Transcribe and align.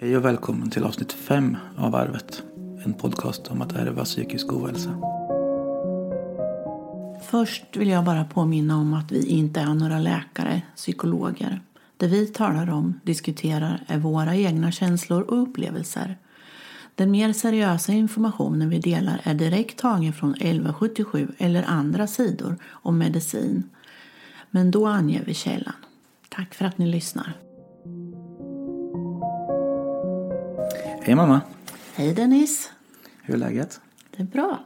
Hej 0.00 0.16
och 0.16 0.24
välkommen 0.24 0.70
till 0.70 0.84
avsnitt 0.84 1.12
5 1.12 1.56
av 1.76 1.94
Arvet. 1.94 2.42
En 2.84 2.94
podcast 2.94 3.48
om 3.48 3.62
att 3.62 3.72
ärva 3.72 4.04
psykisk 4.04 4.52
ohälsa. 4.52 5.00
Först 7.22 7.76
vill 7.76 7.88
jag 7.88 8.04
bara 8.04 8.24
påminna 8.24 8.76
om 8.76 8.94
att 8.94 9.12
vi 9.12 9.26
inte 9.26 9.60
är 9.60 9.74
några 9.74 9.98
läkare, 9.98 10.62
psykologer. 10.76 11.60
Det 11.96 12.06
vi 12.06 12.26
talar 12.26 12.70
om, 12.70 13.00
diskuterar, 13.02 13.84
är 13.86 13.98
våra 13.98 14.36
egna 14.36 14.72
känslor 14.72 15.22
och 15.22 15.42
upplevelser. 15.42 16.18
Den 16.94 17.10
mer 17.10 17.32
seriösa 17.32 17.92
informationen 17.92 18.70
vi 18.70 18.78
delar 18.78 19.20
är 19.24 19.34
direkt 19.34 19.78
tagen 19.78 20.12
från 20.12 20.34
1177 20.34 21.28
eller 21.38 21.62
andra 21.62 22.06
sidor 22.06 22.56
om 22.66 22.98
medicin. 22.98 23.62
Men 24.50 24.70
då 24.70 24.86
anger 24.86 25.24
vi 25.24 25.34
källan. 25.34 25.74
Tack 26.28 26.54
för 26.54 26.64
att 26.64 26.78
ni 26.78 26.86
lyssnar. 26.86 27.47
Hej 31.08 31.14
mamma! 31.14 31.40
Hej 31.94 32.14
Dennis! 32.14 32.70
Hur 33.22 33.34
är 33.34 33.38
läget? 33.38 33.80
Det 34.16 34.22
är 34.22 34.26
bra. 34.26 34.60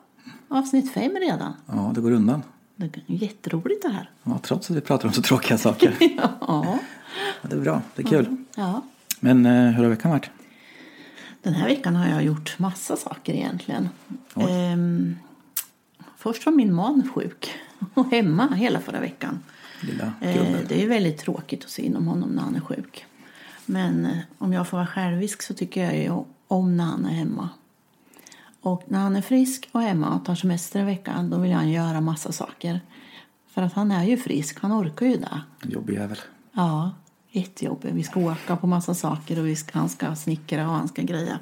Avsnitt 0.48 0.92
fem 0.92 1.16
redan. 1.20 1.52
Ja, 1.66 1.92
det 1.94 2.00
går 2.00 2.10
undan. 2.10 2.42
Det 2.76 2.84
är 2.86 3.02
jätteroligt 3.06 3.82
det 3.82 3.88
här. 3.88 4.10
Ja, 4.22 4.38
trots 4.42 4.70
att 4.70 4.76
vi 4.76 4.80
pratar 4.80 5.08
om 5.08 5.14
så 5.14 5.22
tråkiga 5.22 5.58
saker. 5.58 5.96
Ja. 6.00 6.78
Ja, 7.42 7.48
det 7.48 7.56
är 7.56 7.60
bra, 7.60 7.82
det 7.96 8.02
är 8.02 8.06
kul. 8.06 8.36
ja. 8.56 8.82
Men 9.20 9.46
eh, 9.46 9.52
hur 9.72 9.82
har 9.82 9.90
veckan 9.90 10.10
varit? 10.10 10.30
Den 11.42 11.54
här 11.54 11.68
veckan 11.68 11.96
har 11.96 12.08
jag 12.08 12.24
gjort 12.24 12.58
massa 12.58 12.96
saker 12.96 13.32
egentligen. 13.34 13.88
Ehm, 14.34 15.16
först 16.16 16.46
var 16.46 16.52
min 16.52 16.74
man 16.74 17.08
sjuk 17.14 17.54
och 17.94 18.10
hemma 18.10 18.48
hela 18.54 18.80
förra 18.80 19.00
veckan. 19.00 19.40
Lilla 19.80 20.12
Eh, 20.20 20.34
gubben. 20.36 20.66
det 20.68 20.82
är 20.82 20.88
väldigt 20.88 21.18
tråkigt 21.18 21.64
att 21.64 21.70
se 21.70 21.82
inom 21.86 22.06
honom 22.06 22.30
när 22.30 22.42
han 22.42 22.56
är 22.56 22.60
sjuk. 22.60 23.04
Men 23.66 24.06
eh, 24.06 24.18
om 24.38 24.52
jag 24.52 24.68
får 24.68 24.76
vara 24.76 24.86
självisk 24.86 25.42
så 25.42 25.54
tycker 25.54 25.84
jag 25.84 25.96
ju 25.98 26.24
om 26.52 26.76
när 26.76 26.84
han 26.84 27.06
är 27.06 27.10
hemma. 27.10 27.48
Och 28.60 28.82
när 28.86 28.98
han 28.98 29.16
är 29.16 29.22
frisk 29.22 29.68
och 29.72 29.82
hemma 29.82 30.14
och 30.14 30.24
tar 30.24 30.34
semester 30.34 30.80
en 30.80 30.86
vecka 30.86 31.28
då 31.30 31.38
vill 31.38 31.52
han 31.52 31.70
göra 31.70 32.00
massa 32.00 32.32
saker. 32.32 32.80
För 33.48 33.62
att 33.62 33.72
han 33.72 33.90
är 33.90 34.04
ju 34.04 34.16
frisk, 34.16 34.60
han 34.60 34.72
orkar 34.72 35.06
ju 35.06 35.16
det. 35.16 35.40
Jobbig 35.62 35.94
jävel. 35.94 36.18
Ja, 36.52 36.90
jättejobbigt. 37.30 37.94
Vi 37.94 38.02
ska 38.02 38.20
åka 38.20 38.56
på 38.56 38.66
massa 38.66 38.94
saker 38.94 39.38
och 39.38 39.46
vi 39.46 39.56
ska, 39.56 39.78
han 39.78 39.88
ska 39.88 40.14
snickra 40.14 40.68
och 40.68 40.74
han 40.74 40.88
ska 40.88 41.02
greja. 41.02 41.38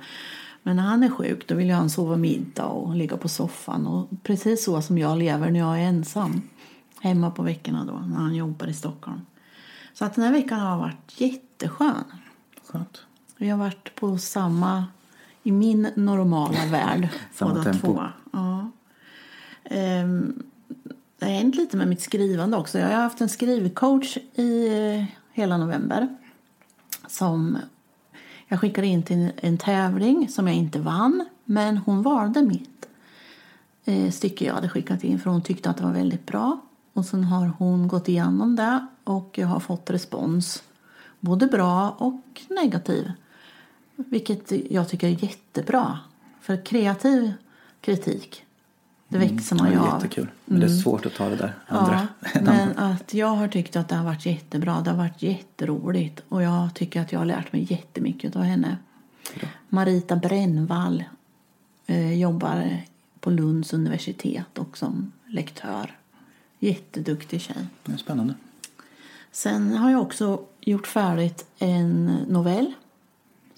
Men 0.63 0.77
när 0.77 0.83
han 0.83 1.03
är 1.03 1.09
sjuk 1.09 1.49
då 1.49 1.55
vill 1.55 1.71
han 1.71 1.91
sova 1.91 2.17
middag 2.17 2.67
och 2.67 2.97
ligga 2.97 3.17
på 3.17 3.29
soffan. 3.29 3.87
Och 3.87 4.09
precis 4.23 4.65
så 4.65 4.83
som 4.83 4.99
jag 4.99 5.19
lever 5.19 5.51
när 5.51 5.61
jag 5.61 5.81
är 5.81 5.83
ensam. 5.83 6.43
Hemma 7.01 7.31
på 7.31 7.43
veckorna 7.43 7.85
då 7.85 7.93
när 7.93 8.17
han 8.17 8.35
jobbar 8.35 8.67
i 8.67 8.75
Stockholm. 8.75 9.21
Så 9.95 10.05
att 10.05 10.15
den 10.15 10.25
här 10.25 10.33
veckan 10.33 10.61
har 10.61 10.79
varit 10.79 11.21
jätteskön. 11.21 12.05
Skönt. 12.67 13.05
Vi 13.37 13.49
har 13.49 13.59
varit 13.59 13.95
på 13.95 14.19
samma, 14.19 14.85
i 15.43 15.53
min 15.53 15.89
normala 15.95 16.67
värld. 16.71 17.09
Samma 17.33 17.65
tempo. 17.65 17.87
två. 17.87 18.03
Ja. 18.33 18.71
Ehm, 19.65 20.43
det 21.19 21.27
har 21.27 21.33
hänt 21.33 21.55
lite 21.55 21.77
med 21.77 21.89
mitt 21.89 22.01
skrivande 22.01 22.57
också. 22.57 22.79
Jag 22.79 22.89
har 22.89 23.03
haft 23.03 23.21
en 23.21 23.29
skrivcoach 23.29 24.17
i 24.35 24.69
eh, 24.69 25.05
hela 25.33 25.57
november. 25.57 26.17
Som 27.07 27.59
jag 28.49 28.61
skickade 28.61 28.87
in 28.87 29.03
till 29.03 29.33
en 29.37 29.59
tävling 29.59 30.29
som 30.29 30.47
jag 30.47 30.57
inte 30.57 30.79
vann. 30.79 31.25
Men 31.45 31.77
hon 31.77 32.03
valde 32.03 32.43
mitt 32.43 32.89
eh, 33.85 34.11
stycke 34.11 34.45
jag 34.45 34.55
hade 34.55 34.69
skickat 34.69 35.05
in 35.05 35.19
för 35.19 35.31
hon 35.31 35.43
tyckte 35.43 35.71
att 35.71 35.77
det 35.77 35.85
var 35.85 35.93
väldigt 35.93 36.27
bra. 36.27 36.61
Och 36.93 37.05
sen 37.05 37.25
har 37.25 37.53
hon 37.59 37.89
gått 37.89 38.09
igenom 38.09 38.57
det 38.57 38.87
och 39.05 39.39
jag 39.39 39.47
har 39.47 39.61
fått 39.61 39.91
respons. 39.91 40.63
Både 41.21 41.47
bra 41.47 41.91
och 41.91 42.43
negativ. 42.49 43.13
Vilket 44.09 44.53
jag 44.71 44.89
tycker 44.89 45.07
är 45.09 45.25
jättebra. 45.25 45.99
För 46.41 46.65
kreativ 46.65 47.33
kritik, 47.81 48.45
det 49.09 49.19
växer 49.19 49.57
man 49.57 49.71
ju 49.71 49.77
är 49.77 49.81
av. 49.81 49.95
jättekul. 49.95 50.29
Men 50.45 50.61
det 50.61 50.67
är 50.67 50.69
svårt 50.69 51.07
att 51.07 51.15
ta 51.15 51.29
det 51.29 51.37
där 51.37 51.55
andra. 51.67 52.09
Ja, 52.35 52.41
men 52.41 52.79
att 52.79 53.15
jag 53.15 53.27
har 53.29 53.49
tyckt 53.49 53.77
att 53.77 53.89
det 53.89 53.95
har 53.95 54.05
varit 54.05 54.27
jättebra. 54.27 54.81
Det 54.81 54.91
har 54.91 54.97
varit 54.97 55.23
jätteroligt. 55.23 56.23
Och 56.29 56.43
jag 56.43 56.75
tycker 56.75 57.01
att 57.01 57.13
jag 57.13 57.19
har 57.19 57.27
lärt 57.27 57.53
mig 57.53 57.67
jättemycket 57.71 58.37
av 58.37 58.43
henne. 58.43 58.77
Marita 59.69 60.17
Brännvall 60.17 61.05
eh, 61.87 62.13
jobbar 62.13 62.77
på 63.21 63.31
Lunds 63.31 63.73
universitet 63.73 64.59
och 64.59 64.79
som 64.79 65.13
lektör. 65.27 65.97
Jätteduktig 66.59 67.41
tjej. 67.41 67.67
Det 67.85 67.93
är 67.93 67.97
spännande. 67.97 68.35
Sen 69.33 69.77
har 69.77 69.91
jag 69.91 70.03
också 70.03 70.41
gjort 70.61 70.87
färdigt 70.87 71.47
en 71.59 72.05
novell 72.29 72.73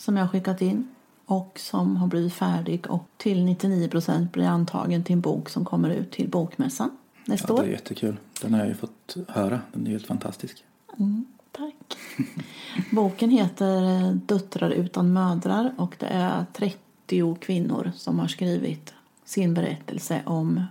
som 0.03 0.17
jag 0.17 0.25
har 0.25 0.29
skickat 0.29 0.63
in 0.63 0.89
och 1.27 1.59
som 1.59 1.97
har 1.97 2.07
blivit 2.07 2.33
färdig 2.33 2.91
och 2.91 3.05
till 3.17 3.45
99 3.45 3.89
procent 3.89 4.33
blir 4.33 4.47
antagen 4.47 5.05
till 5.05 5.13
en 5.13 5.21
bok 5.21 5.49
som 5.49 5.65
kommer 5.65 5.91
ut 5.91 6.11
till 6.11 6.29
Bokmässan 6.29 6.91
nästa 7.25 7.47
Ja, 7.53 7.57
det 7.57 7.63
år. 7.63 7.67
är 7.67 7.71
jättekul. 7.71 8.17
Den 8.43 8.53
har 8.55 8.61
jag 8.61 8.69
ju 8.69 8.75
fått 8.75 9.17
höra. 9.29 9.61
Den 9.73 9.87
är 9.87 9.91
helt 9.91 10.07
fantastisk. 10.07 10.65
Mm, 10.99 11.25
tack. 11.53 11.75
Boken 12.93 13.31
heter 13.31 13.83
eh, 13.83 14.11
Döttrar 14.13 14.71
utan 14.71 15.13
mödrar 15.13 15.75
och 15.79 15.97
det 15.99 16.07
är 16.07 16.47
30 16.53 17.37
kvinnor 17.41 17.93
som 17.97 18.19
har 18.19 18.27
skrivit 18.29 18.95
sin 19.25 19.55
berättelse 19.55 20.23
om 20.27 20.65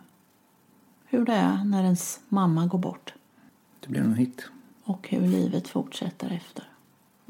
hur 1.05 1.25
det 1.25 1.33
är 1.33 1.63
när 1.63 1.83
ens 1.83 2.19
mamma 2.29 2.65
går 2.65 2.79
bort 2.79 3.13
Det 3.79 3.89
blir 3.89 4.01
en 4.01 4.13
hit. 4.13 4.45
och 4.83 5.07
hur 5.09 5.27
livet 5.27 5.67
fortsätter 5.67 6.31
efter. 6.31 6.63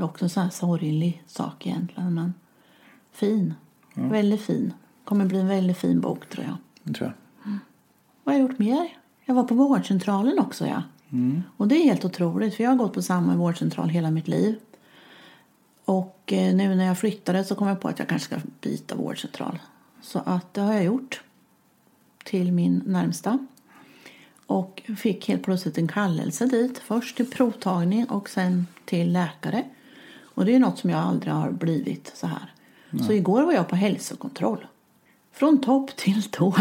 Det 0.01 0.05
är 0.05 0.09
också 0.09 0.25
en 0.25 0.29
sån 0.29 0.43
här 0.43 0.49
sorglig 0.49 1.23
sak 1.27 1.67
egentligen 1.67 2.13
men 2.13 2.33
fin. 3.11 3.53
Väldigt 3.93 4.41
fin. 4.41 4.73
Kommer 5.03 5.25
bli 5.25 5.39
en 5.39 5.47
väldigt 5.47 5.77
fin 5.77 6.01
bok 6.01 6.29
tror 6.29 6.45
jag. 6.45 6.57
Det 6.83 6.93
tror 6.93 7.13
jag. 7.43 7.57
Vad 8.23 8.35
har 8.35 8.41
jag 8.41 8.49
gjort 8.49 8.59
mer? 8.59 8.97
Jag 9.25 9.35
var 9.35 9.43
på 9.43 9.55
vårdcentralen 9.55 10.39
också 10.39 10.67
ja. 10.67 10.83
Och 11.57 11.67
det 11.67 11.75
är 11.75 11.83
helt 11.83 12.05
otroligt 12.05 12.55
för 12.55 12.63
jag 12.63 12.71
har 12.71 12.77
gått 12.77 12.93
på 12.93 13.01
samma 13.01 13.35
vårdcentral 13.35 13.89
hela 13.89 14.11
mitt 14.11 14.27
liv. 14.27 14.59
Och 15.85 16.33
eh, 16.33 16.55
nu 16.55 16.75
när 16.75 16.85
jag 16.85 16.99
flyttade 16.99 17.43
så 17.43 17.55
kom 17.55 17.67
jag 17.67 17.81
på 17.81 17.87
att 17.87 17.99
jag 17.99 18.07
kanske 18.07 18.25
ska 18.25 18.49
byta 18.61 18.95
vårdcentral. 18.95 19.59
Så 20.01 20.19
att 20.25 20.53
det 20.53 20.61
har 20.61 20.73
jag 20.73 20.83
gjort. 20.83 21.23
Till 22.23 22.51
min 22.51 22.83
närmsta. 22.85 23.47
Och 24.45 24.81
fick 24.97 25.27
helt 25.27 25.43
plötsligt 25.43 25.77
en 25.77 25.87
kallelse 25.87 26.45
dit. 26.45 26.77
Först 26.77 27.17
till 27.17 27.31
provtagning 27.31 28.05
och 28.05 28.29
sen 28.29 28.67
till 28.85 29.13
läkare. 29.13 29.65
Och 30.33 30.45
det 30.45 30.55
är 30.55 30.59
något 30.59 30.79
som 30.79 30.89
jag 30.89 30.99
aldrig 30.99 31.33
har 31.33 31.51
blivit 31.51 32.11
så 32.15 32.27
här. 32.27 32.53
Så 33.07 33.13
igår 33.13 33.41
var 33.41 33.53
jag 33.53 33.67
på 33.67 33.75
hälsokontroll. 33.75 34.65
Från 35.33 35.61
topp 35.61 35.95
till 35.95 36.23
tå. 36.23 36.55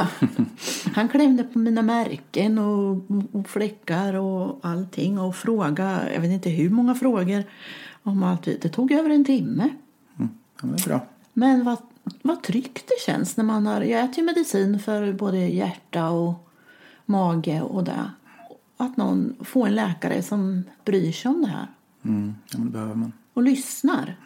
Han 0.94 1.08
klämde 1.08 1.44
på 1.44 1.58
mina 1.58 1.82
märken 1.82 2.58
och, 2.58 3.02
och 3.32 3.48
fläckar 3.48 4.14
och 4.14 4.58
allting 4.62 5.18
och 5.18 5.36
frågade, 5.36 6.12
jag 6.14 6.20
vet 6.20 6.30
inte 6.30 6.50
hur 6.50 6.70
många 6.70 6.94
frågor 6.94 7.44
om 8.02 8.22
allt. 8.22 8.42
Det 8.42 8.68
tog 8.68 8.92
över 8.92 9.10
en 9.10 9.24
timme. 9.24 9.68
Ja, 10.16 10.26
men 10.62 10.72
det 10.72 10.82
är 10.82 10.88
bra. 10.88 11.06
Men 11.32 11.64
vad, 11.64 11.78
vad 12.22 12.42
tryggt 12.42 12.84
det 12.86 13.12
känns 13.12 13.36
när 13.36 13.44
man 13.44 13.66
har, 13.66 13.80
jag 13.80 14.04
äter 14.04 14.18
ju 14.18 14.24
medicin 14.24 14.78
för 14.78 15.12
både 15.12 15.38
hjärta 15.38 16.10
och 16.10 16.50
mage 17.06 17.60
och 17.60 17.84
det. 17.84 18.10
Att 18.76 18.96
någon 18.96 19.36
får 19.40 19.66
en 19.66 19.74
läkare 19.74 20.22
som 20.22 20.64
bryr 20.84 21.12
sig 21.12 21.28
om 21.28 21.42
det 21.42 21.48
här 21.48 21.66
Mm, 22.02 22.34
ja, 22.50 22.58
det 22.58 22.70
behöver 22.70 22.94
man. 22.94 23.12
Och 23.34 23.42
lyssnar. 23.42 24.16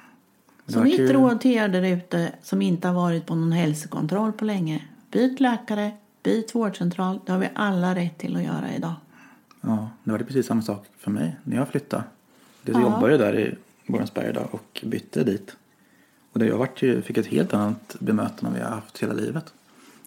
Så 0.66 0.78
vart 0.78 0.84
mitt 0.88 1.00
ju- 1.00 1.12
råd 1.12 1.40
till 1.40 1.50
er 1.50 1.68
där 1.68 1.82
ute 1.82 2.32
som 2.42 2.62
inte 2.62 2.88
har 2.88 2.94
varit 2.94 3.26
på 3.26 3.34
någon 3.34 3.52
hälsokontroll 3.52 4.32
på 4.32 4.44
länge. 4.44 4.84
Byt 5.10 5.40
läkare, 5.40 5.90
byt 6.22 6.54
vårdcentral. 6.54 7.20
Det 7.26 7.32
har 7.32 7.38
vi 7.38 7.48
alla 7.54 7.94
rätt 7.94 8.18
till 8.18 8.36
att 8.36 8.42
göra 8.42 8.74
idag. 8.76 8.94
Ja, 9.60 9.90
det 10.04 10.10
var 10.10 10.18
det 10.18 10.24
precis 10.24 10.46
samma 10.46 10.62
sak 10.62 10.86
för 10.98 11.10
mig 11.10 11.36
när 11.44 11.56
jag 11.56 11.68
flyttade. 11.68 12.04
Jag 12.64 12.76
Ja. 12.76 12.80
jobbade 12.80 13.18
där 13.18 13.38
i 13.38 13.54
Borensberg 13.86 14.28
idag 14.30 14.48
och 14.50 14.80
bytte 14.86 15.24
dit. 15.24 15.56
Och 16.32 16.38
det 16.38 16.46
jag 16.46 16.58
vart 16.58 16.82
ju, 16.82 17.02
fick 17.02 17.16
ett 17.18 17.26
helt 17.26 17.54
annat 17.54 17.96
bemötande 18.00 18.46
än 18.46 18.54
vi 18.54 18.60
har 18.60 18.70
haft 18.74 18.98
hela 18.98 19.12
livet. 19.12 19.52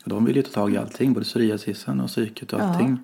Och 0.03 0.09
de 0.09 0.25
ville 0.25 0.39
ju 0.39 0.43
ta 0.43 0.51
tag 0.51 0.73
i 0.73 0.77
allting, 0.77 1.13
både 1.13 1.23
psoriasisen 1.25 2.01
och 2.01 2.07
psyket 2.07 2.53
och 2.53 2.59
Ja. 2.59 2.63
allting. 2.63 2.99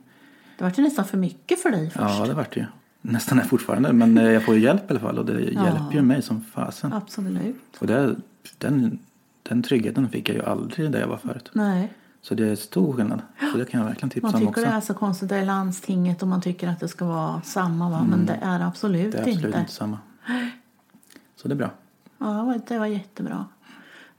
Det 0.57 0.63
var 0.63 0.73
ju 0.77 0.83
nästan 0.83 1.05
för 1.05 1.17
mycket 1.17 1.61
för 1.61 1.71
dig 1.71 1.89
först. 1.89 2.05
Ja, 2.19 2.25
det 2.27 2.33
vart 2.33 2.53
det 2.53 2.59
ju. 2.59 2.65
Nästan 3.05 3.39
är 3.39 3.43
fortfarande, 3.43 3.93
men 3.93 4.17
eh, 4.17 4.23
jag 4.31 4.45
får 4.45 4.55
ju 4.55 4.61
hjälp 4.61 4.81
i 4.81 4.85
alla 4.89 4.99
fall 4.99 5.19
och 5.19 5.25
det 5.25 5.41
Ja. 5.41 5.65
hjälper 5.65 5.91
ju 5.93 6.01
mig 6.01 6.21
som 6.21 6.41
fasen. 6.41 6.93
Absolut. 6.93 7.55
Och 7.79 7.87
det, 7.87 8.15
den, 8.57 8.99
den 9.43 9.63
tryggheten 9.63 10.09
fick 10.09 10.29
jag 10.29 10.35
ju 10.35 10.43
aldrig 10.43 10.91
där 10.91 10.99
jag 10.99 11.07
var 11.07 11.17
förut. 11.17 11.49
Nej. 11.53 11.93
Så 12.21 12.35
det 12.35 12.47
är 12.49 12.55
stor 12.55 12.93
skillnad. 12.93 13.21
Så 13.51 13.57
det 13.57 13.65
kan 13.65 13.79
jag 13.79 13.87
verkligen 13.87 14.09
tipsa 14.09 14.27
Man 14.27 14.35
om 14.35 14.39
tycker 14.39 14.49
också. 14.49 14.61
det 14.61 14.67
är 14.77 14.81
så 14.81 14.93
konstigt. 14.93 15.29
Det 15.29 15.35
är 15.35 15.45
landstinget 15.45 16.21
och 16.21 16.27
man 16.27 16.41
tycker 16.41 16.67
att 16.67 16.79
det 16.79 16.87
ska 16.87 17.05
vara 17.05 17.41
samma. 17.41 17.89
Va? 17.89 18.05
Men 18.09 18.25
det 18.25 18.39
är 18.41 18.59
absolut, 18.59 18.99
Mm. 19.01 19.11
Det 19.11 19.17
är 19.17 19.21
absolut 19.21 19.45
inte. 19.45 19.59
inte 19.59 19.71
samma. 19.71 19.97
Så 21.35 21.47
det 21.47 21.53
är 21.53 21.57
bra. 21.57 21.69
Ja, 22.17 22.59
det 22.67 22.79
var- 22.79 22.85
jättebra. 22.85 23.45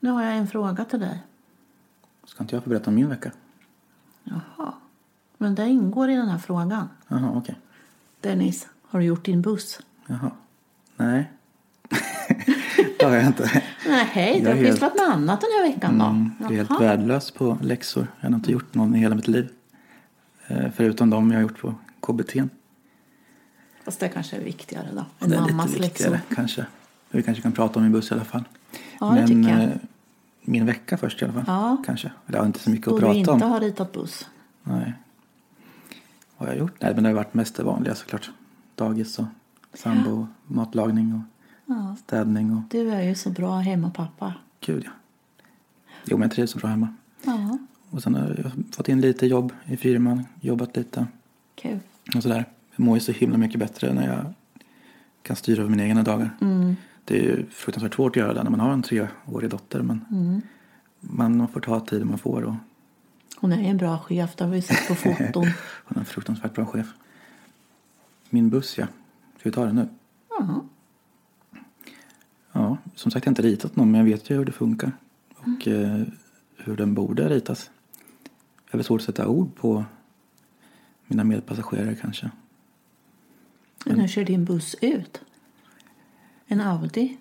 Nu 0.01 0.11
har 0.11 0.23
jag 0.23 0.37
en 0.37 0.47
fråga 0.49 0.85
till 0.85 1.01
dig. 1.01 1.23
Ska 2.27 2.45
inte 2.45 2.57
jag 2.57 2.63
få 2.65 2.71
berätta 2.71 2.91
om 2.91 2.95
min 2.95 3.09
vecka? 3.09 3.31
Jaha. 4.25 4.73
Men 5.39 5.55
det 5.55 5.69
ingår 5.69 6.11
i 6.11 6.15
den 6.17 6.29
här 6.29 6.39
frågan. 6.39 6.89
Jaha, 7.09 7.31
okej. 7.35 7.57
Dennis, 8.21 8.69
har 8.95 9.01
du 9.01 9.07
gjort 9.07 9.25
din 9.25 9.43
buss? 9.43 9.81
Jaha. 10.07 10.31
Nej. 10.97 11.31
det 12.99 13.05
har 13.05 13.15
jag 13.15 13.27
inte. 13.27 13.63
Nej, 13.89 14.41
du 14.41 14.49
har 14.49 14.57
pysslat 14.57 14.95
med 14.95 15.05
annat 15.05 15.41
den 15.41 15.51
här 15.51 15.73
veckan 15.73 15.99
då? 15.99 16.05
Mm, 16.05 16.31
jag 16.41 16.53
är 16.53 16.57
helt 16.57 16.81
värdelös 16.81 17.31
på 17.31 17.59
läxor. 17.63 18.07
Jag 18.21 18.29
har 18.29 18.35
inte 18.37 18.53
gjort 18.53 18.75
någon 18.75 18.95
i 18.95 18.99
hela 18.99 19.15
mitt 19.15 19.29
liv. 19.29 19.49
Eh, 20.47 20.67
Förutom 20.77 21.11
de 21.11 21.31
jag 21.31 21.37
har 21.39 21.43
gjort 21.43 21.59
på 21.61 21.75
KBT. 22.01 22.33
Fast 23.85 24.01
det 24.01 24.09
kanske 24.09 24.37
är 24.37 24.41
viktigare 24.41 24.87
då. 24.95 25.05
Det 25.19 25.25
Än 25.25 25.33
är 25.33 25.41
mammas 25.53 25.67
lite 25.73 25.83
viktigare 25.83 26.13
läxor. 26.13 26.35
kanske. 26.35 26.67
Vi 27.11 27.23
kanske 27.23 27.43
kan 27.43 27.53
prata 27.53 27.79
om 27.81 27.87
i 27.87 27.89
buss 27.91 28.11
i 28.11 28.15
alla 28.15 28.25
fall. 28.25 28.45
Ja, 29.01 29.07
det 29.07 29.27
tycker 29.27 29.51
jag. 29.51 29.63
eh, 29.63 29.69
min 30.43 30.67
vecka 30.67 30.97
först 30.97 31.23
i 31.23 31.25
alla 31.25 31.35
fall. 31.35 31.45
Ja. 31.47 31.77
Kanske. 31.87 32.13
Eller 32.27 32.37
jag 32.39 32.43
har 32.43 32.47
inte 32.47 32.59
så 32.59 32.71
mycket 32.71 32.87
Då 32.87 32.95
att 32.95 33.01
prata 33.01 33.15
inte 33.15 33.31
om. 33.31 33.43
har 33.43 33.61
ritat 33.61 33.93
buss. 33.93 34.29
Nej. 34.63 34.95
Vad 36.37 36.49
har 36.49 36.55
jag 36.55 36.59
gjort? 36.61 36.75
Nej, 36.81 36.95
men 36.95 37.03
det 37.05 37.09
har 37.11 37.15
varit 37.17 37.35
mest 37.35 37.57
det 37.57 37.63
vanliga 37.63 37.95
såklart. 37.95 38.31
Dagis 38.75 39.19
och 39.19 39.25
sambo, 39.75 40.27
matlagning 40.47 41.13
och 41.15 41.21
Ja. 41.67 41.97
städning 42.05 42.53
och 42.57 42.63
Du 42.71 42.91
är 42.91 43.03
ju 43.03 43.15
så 43.15 43.31
bra 43.31 43.59
hemmapappa. 43.59 44.35
gud 44.61 44.83
ja. 44.87 44.91
Jo, 46.05 46.17
men 46.19 46.23
jag 46.29 46.33
trivs 46.33 46.51
så 46.51 46.59
bra 46.59 46.69
hemma. 46.71 46.89
Ja, 47.25 47.59
Och 47.91 48.03
sen 48.03 48.15
har 48.15 48.21
jag 48.45 48.75
fått 48.75 48.89
in 48.89 49.01
lite 49.01 49.27
jobb 49.27 49.53
i 49.65 49.77
firman, 49.77 50.25
jobbat 50.41 50.77
lite 50.77 51.07
kul. 51.55 51.79
och 52.17 52.23
sådär. 52.23 52.45
Jag 52.77 52.85
mår 52.85 52.97
ju 52.97 53.01
så 53.01 53.13
himla 53.13 53.39
mycket 53.39 53.59
bättre 53.59 53.93
när 53.93 54.07
jag 54.17 54.33
kan 55.23 55.37
styra 55.37 55.61
över 55.61 55.71
mina 55.71 55.85
egna 55.85 56.03
dagar. 56.03 56.31
Mm. 56.41 56.77
Det 57.05 57.19
är 57.19 57.23
ju 57.23 57.47
fruktansvärt 57.51 57.95
svårt 57.95 58.13
att 58.13 58.17
göra 58.17 58.35
det 58.35 58.43
när 58.43 58.51
man 58.51 58.61
har 58.61 58.73
en 58.73 58.83
treårig 58.83 59.51
dotter 59.51 59.83
men 59.83 60.05
Mm. 60.11 60.41
man 61.01 61.49
får 61.49 61.61
ta 61.61 61.81
tiden 61.81 62.09
man 62.09 62.19
får 62.19 62.43
och 62.43 62.55
Hon 63.37 63.53
är 63.53 63.71
en 63.71 63.77
bra 63.77 63.99
chef, 63.99 64.37
det 64.37 64.45
har 64.45 64.51
vi 64.51 64.63
sett 64.63 64.89
på 64.89 64.95
foton. 64.95 65.45
hon 65.85 65.97
är 65.97 65.99
en 65.99 66.05
fruktansvärt 66.05 66.55
bra 66.55 66.67
chef. 66.67 66.87
Min 68.35 68.51
buss 68.51 68.79
ja, 68.79 68.87
ska 69.39 69.49
vi 69.49 69.53
ta 69.53 69.65
den 69.65 69.75
nu? 69.77 69.89
Ja. 70.31 70.65
Ja, 72.53 72.77
som 72.95 73.11
sagt 73.11 73.27
jag 73.27 73.31
har 73.31 73.33
inte 73.33 73.43
ritat 73.43 73.77
någon 73.77 73.91
men 73.91 73.99
jag 73.99 74.05
vet 74.05 74.31
ju 74.31 74.37
hur 74.37 74.45
det 74.45 74.53
funkar 74.53 74.93
och 75.35 75.69
eh, 75.69 76.03
hur 76.57 76.77
den 76.77 76.95
borde 76.95 77.29
ritas. 77.29 77.71
Jag 78.71 78.79
har 78.79 78.83
svårt 78.83 79.01
att 79.01 79.07
sätta 79.07 79.29
ord 79.29 79.55
på 79.57 79.85
mina 81.07 81.25
medpassagerare 81.25 81.95
kanske. 81.95 82.31
Men 83.85 84.01
hur 84.01 84.09
ser 84.09 84.25
din 84.25 84.45
buss 84.45 84.77
ut? 84.81 85.21
En 86.47 86.61
Audi? 86.61 87.17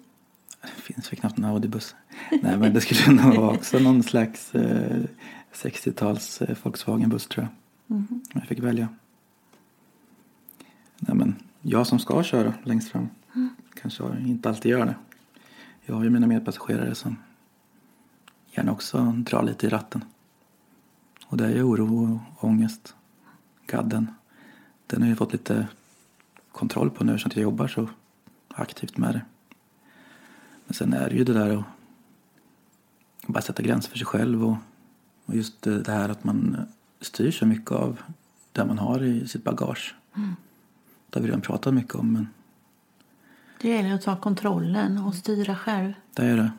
Det 0.61 0.81
finns 0.81 1.11
väl 1.11 1.19
knappt 1.19 1.37
en 1.37 1.45
Audi-buss. 1.45 1.95
Nej 2.41 2.57
men 2.57 2.73
det 2.73 2.81
skulle 2.81 3.23
nog 3.23 3.35
vara 3.41 3.55
också 3.55 3.79
någon 3.79 4.03
slags 4.03 4.55
eh, 4.55 5.03
60-tals 5.53 6.41
eh, 6.41 6.57
Volkswagen-buss 6.63 7.27
tror 7.27 7.47
jag. 7.47 7.51
Om 7.97 8.21
jag 8.33 8.47
fick 8.47 8.59
välja. 8.59 8.87
Nej 11.07 11.17
men 11.17 11.35
jag 11.61 11.87
som 11.87 11.99
ska 11.99 12.23
köra 12.23 12.53
längst 12.63 12.91
fram 12.91 13.09
kanske 13.81 14.03
inte 14.19 14.49
alltid 14.49 14.71
gör 14.71 14.85
det. 14.85 14.95
Jag 15.85 15.95
har 15.95 16.03
ju 16.03 16.09
mina 16.09 16.27
medpassagerare 16.27 16.95
som 16.95 17.17
gärna 18.51 18.71
också 18.71 19.11
drar 19.17 19.43
lite 19.43 19.65
i 19.65 19.69
ratten. 19.69 20.03
Och 21.27 21.37
det 21.37 21.45
är 21.45 21.49
ju 21.49 21.63
oro 21.63 22.19
och 22.37 22.43
ångest. 22.43 22.95
Gadden. 23.67 24.07
Den 24.87 25.01
har 25.01 25.09
jag 25.09 25.17
fått 25.17 25.31
lite 25.33 25.67
kontroll 26.51 26.89
på 26.89 27.03
nu 27.03 27.13
att 27.15 27.35
jag 27.35 27.43
jobbar 27.43 27.67
så 27.67 27.89
aktivt 28.47 28.97
med 28.97 29.13
det. 29.13 29.21
Men 30.65 30.73
sen 30.73 30.93
är 30.93 31.09
det 31.09 31.15
ju 31.15 31.23
det 31.23 31.33
där 31.33 31.57
att 31.57 31.65
bara 33.27 33.41
sätta 33.41 33.63
gränser 33.63 33.89
för 33.89 33.97
sig 33.97 34.07
själv 34.07 34.45
och, 34.45 34.57
och 35.25 35.35
just 35.35 35.61
det, 35.61 35.81
det 35.81 35.91
här 35.91 36.09
att 36.09 36.23
man 36.23 36.57
styr 37.01 37.31
så 37.31 37.45
mycket 37.45 37.71
av 37.71 38.01
det 38.51 38.65
man 38.65 38.77
har 38.77 39.03
i 39.03 39.27
sitt 39.27 39.43
bagage. 39.43 39.95
Det 41.13 41.19
har 41.19 41.21
vi 41.21 41.27
redan 41.27 41.41
pratat 41.41 41.73
mycket 41.73 41.95
om 41.95 42.13
men 42.13 42.27
Det 43.61 43.69
gäller 43.69 43.93
att 43.95 44.01
ta 44.01 44.15
kontrollen 44.15 44.97
och 44.97 45.15
styra 45.15 45.55
själv. 45.55 45.93
det 46.15 46.25
är 46.25 46.37
det. 46.37 46.51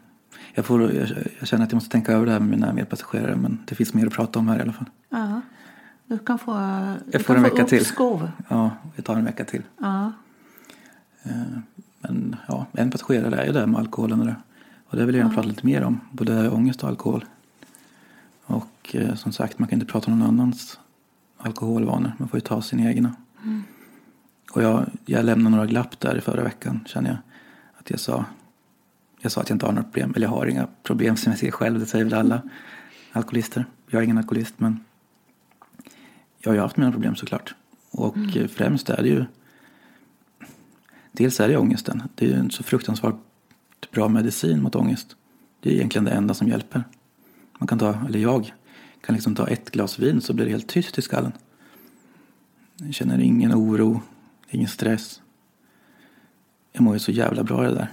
Jag, 0.54 0.64
får, 0.66 0.92
jag, 0.92 1.08
jag 1.38 1.48
känner 1.48 1.64
att 1.64 1.72
jag 1.72 1.76
måste 1.76 1.90
tänka 1.90 2.12
över 2.12 2.26
det 2.26 2.32
här 2.32 2.40
med 2.40 2.48
mina 2.48 2.72
medpassagerare 2.72 3.36
men 3.36 3.58
det 3.66 3.74
finns 3.74 3.94
mer 3.94 4.06
att 4.06 4.12
prata 4.12 4.38
om 4.38 4.48
här 4.48 4.58
i 4.58 4.62
alla 4.62 4.72
fall. 4.72 4.90
Ja. 5.10 5.40
Du 6.06 6.18
kan 6.18 6.38
få, 6.38 6.52
du 7.12 7.18
får 7.18 7.34
kan 7.34 7.44
en 7.44 7.50
få 7.50 7.56
vecka 7.56 7.66
till. 7.68 7.80
uppskov. 7.80 8.30
Ja, 8.48 8.70
vi 8.96 9.02
tar 9.02 9.16
en 9.16 9.24
vecka 9.24 9.44
till. 9.44 9.62
Ja. 9.80 10.12
Eh, 11.22 11.32
Men 12.00 12.36
ja, 12.48 12.66
en 12.72 12.90
passagerare 12.90 13.36
är 13.36 13.46
ju 13.46 13.52
det 13.52 13.66
med 13.66 13.80
alkoholen 13.80 14.20
och 14.20 14.26
det. 14.26 14.36
Och 14.88 14.96
det 14.96 15.04
vill 15.06 15.14
jag 15.14 15.22
gärna 15.22 15.34
prata 15.34 15.48
lite 15.48 15.66
mer 15.66 15.82
om. 15.84 16.00
Både 16.10 16.50
ångest 16.50 16.82
och 16.82 16.88
alkohol. 16.88 17.24
Och 18.44 18.90
eh, 18.94 19.14
som 19.14 19.32
sagt, 19.32 19.58
man 19.58 19.68
kan 19.68 19.76
inte 19.80 19.92
prata 19.92 20.10
om 20.12 20.18
någon 20.18 20.28
annans 20.28 20.78
alkoholvanor. 21.38 22.12
Man 22.18 22.28
får 22.28 22.36
ju 22.36 22.40
ta 22.40 22.62
sina 22.62 22.82
egna. 22.90 23.14
Och 24.54 24.62
jag, 24.62 24.86
jag 25.04 25.24
lämnade 25.24 25.56
några 25.56 25.68
glapp 25.68 26.00
där 26.00 26.18
i 26.18 26.20
förra 26.20 26.42
veckan 26.42 26.84
känner 26.86 27.10
jag. 27.10 27.18
Att 27.74 27.90
jag 27.90 28.00
sa, 28.00 28.24
jag 29.20 29.32
sa 29.32 29.40
att 29.40 29.48
jag 29.48 29.54
inte 29.54 29.66
har 29.66 29.72
några 29.72 29.84
problem. 29.84 30.12
Eller 30.16 30.26
jag 30.26 30.30
har 30.30 30.46
inga 30.46 30.68
problem 30.82 31.16
som 31.16 31.32
jag 31.32 31.38
ser 31.38 31.50
själv. 31.50 31.80
Det 31.80 31.86
säger 31.86 32.04
väl 32.04 32.14
alla 32.14 32.42
alkoholister. 33.12 33.64
Jag 33.90 34.00
är 34.00 34.04
ingen 34.04 34.18
alkoholist 34.18 34.54
men 34.56 34.84
jag 36.38 36.50
har 36.50 36.54
ju 36.54 36.60
haft 36.60 36.76
mina 36.76 36.92
problem 36.92 37.14
såklart. 37.14 37.54
Och 37.90 38.36
eh, 38.36 38.46
främst 38.46 38.90
är 38.90 39.02
det 39.02 39.08
ju 39.08 39.24
Dels 41.12 41.40
är 41.40 41.48
det 41.48 41.56
ångesten. 41.56 42.02
Det 42.14 42.24
är 42.24 42.28
ju 42.28 42.36
en 42.36 42.50
så 42.50 42.62
fruktansvärt 42.62 43.14
bra 43.90 44.08
medicin 44.08 44.62
mot 44.62 44.74
ångest. 44.74 45.16
Det 45.60 45.70
är 45.70 45.74
egentligen 45.74 46.04
det 46.04 46.10
enda 46.10 46.34
som 46.34 46.48
hjälper. 46.48 46.84
Man 47.58 47.66
kan 47.66 47.78
ta, 47.78 47.98
eller 48.08 48.18
jag 48.18 48.52
kan 49.00 49.14
liksom 49.14 49.34
ta 49.34 49.48
ett 49.48 49.70
glas 49.70 49.98
vin 49.98 50.20
så 50.20 50.32
blir 50.32 50.44
det 50.44 50.50
helt 50.50 50.68
tyst 50.68 50.98
i 50.98 51.02
skallen. 51.02 51.32
Jag 52.76 52.94
känner 52.94 53.20
ingen 53.20 53.54
oro, 53.54 54.02
ingen 54.54 54.68
stress. 54.68 55.20
Jag 56.72 56.82
mår 56.82 56.94
ju 56.94 56.98
så 56.98 57.12
jävla 57.12 57.44
bra 57.44 57.64
i 57.64 57.68
det 57.68 57.74
där. 57.74 57.88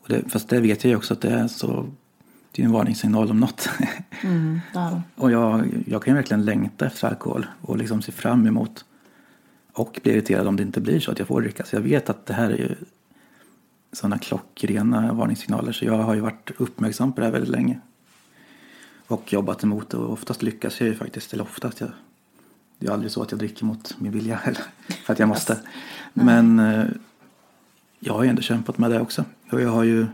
Och 0.00 0.08
det, 0.08 0.30
fast 0.30 0.48
det 0.48 0.60
vet 0.60 0.84
jag 0.84 0.90
ju 0.90 0.96
också 0.96 1.14
att 1.14 1.20
det 1.20 1.30
är 1.30 1.48
så, 1.48 1.86
det 2.52 2.62
är 2.62 2.66
en 2.66 2.72
varningssignal 2.72 3.30
om 3.30 3.40
något. 3.40 3.68
Mm, 4.22 4.60
där. 4.72 5.02
Och 5.14 5.30
jag, 5.30 5.68
jag 5.86 6.02
kan 6.02 6.14
ju 6.14 6.16
verkligen 6.16 6.44
längta 6.44 6.86
efter 6.86 7.08
alkohol 7.08 7.46
och 7.60 7.76
liksom 7.76 8.02
se 8.02 8.12
fram 8.12 8.46
emot 8.46 8.84
och 9.72 10.00
bli 10.02 10.12
irriterad 10.12 10.46
om 10.46 10.56
det 10.56 10.62
inte 10.62 10.80
blir 10.80 11.00
så 11.00 11.10
att 11.10 11.18
jag 11.18 11.28
får 11.28 11.40
dricka. 11.40 11.64
Så 11.64 11.76
jag 11.76 11.80
vet 11.80 12.10
att 12.10 12.26
det 12.26 12.34
här 12.34 12.50
är 12.50 12.56
ju 12.56 12.74
sådana 13.92 14.18
klockrena 14.18 15.12
varningssignaler 15.12 15.72
så 15.72 15.84
jag 15.84 15.98
har 15.98 16.14
ju 16.14 16.20
varit 16.20 16.50
uppmärksam 16.56 17.12
på 17.12 17.20
det 17.20 17.26
här 17.26 17.32
väldigt 17.32 17.50
länge. 17.50 17.80
Och 19.06 19.32
jobbat 19.32 19.62
emot 19.62 19.90
det 19.90 19.96
och 19.96 20.12
oftast 20.12 20.42
lyckas 20.42 20.80
jag 20.80 20.88
ju 20.88 20.94
faktiskt, 20.94 21.32
eller 21.32 21.44
oftast. 21.44 21.80
Jag, 21.80 21.90
det 22.78 22.86
är 22.86 22.90
aldrig 22.90 23.12
så 23.12 23.22
att 23.22 23.30
jag 23.30 23.38
dricker 23.38 23.64
mot 23.64 24.00
min 24.00 24.12
vilja 24.12 24.40
eller 24.44 24.60
för 25.04 25.12
att 25.12 25.18
jag 25.18 25.28
måste. 25.28 25.58
Men 26.12 26.58
eh, 26.58 26.84
jag 27.98 28.14
har 28.14 28.22
ju 28.22 28.28
ändå 28.28 28.42
kämpat 28.42 28.78
med 28.78 28.90
det 28.90 29.00
också. 29.00 29.24
Och 29.50 29.60
jag 29.60 29.70
har 29.70 29.84
ju, 29.84 30.06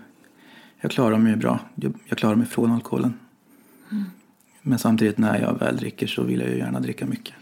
jag 0.81 0.91
klarar 0.91 1.19
mig 1.19 1.37
bra. 1.37 1.61
Jag, 2.07 2.19
klarar 2.19 2.35
mig 2.35 2.47
från 2.47 2.73
alkoholen. 2.73 3.15
Men 4.63 4.79
samtidigt 4.79 5.19
när 5.19 5.41
jag 5.41 5.59
väl 5.59 5.77
dricker 5.77 6.07
så 6.07 6.23
vill 6.23 6.41
jag 6.41 6.51
ju 6.51 6.59
gärna 6.59 6.81
dricka 6.81 7.07
mycket. 7.07 7.35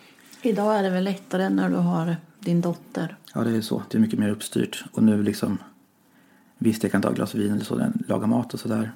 Idag 0.42 0.78
är 0.78 0.82
det 0.82 0.90
väl 0.90 1.04
lättare 1.04 1.48
när 1.48 1.70
du 1.70 1.76
har 1.76 2.16
din 2.38 2.60
dotter. 2.60 3.16
Ja, 3.34 3.40
det 3.40 3.56
är 3.56 3.60
så. 3.60 3.82
Det 3.90 3.98
är 3.98 4.00
mycket 4.00 4.18
mer 4.18 4.28
uppstyrt. 4.28 4.84
Och 4.92 5.02
nu 5.02 5.22
liksom... 5.22 5.58
Visst, 6.58 6.82
jag 6.82 6.92
kan 6.92 7.02
ta 7.02 7.08
ett 7.08 7.16
glas 7.16 7.34
vin 7.34 7.52
eller 7.52 7.64
så, 7.64 7.92
laga 8.08 8.26
mat 8.26 8.54
och 8.54 8.60
sådär. 8.60 8.92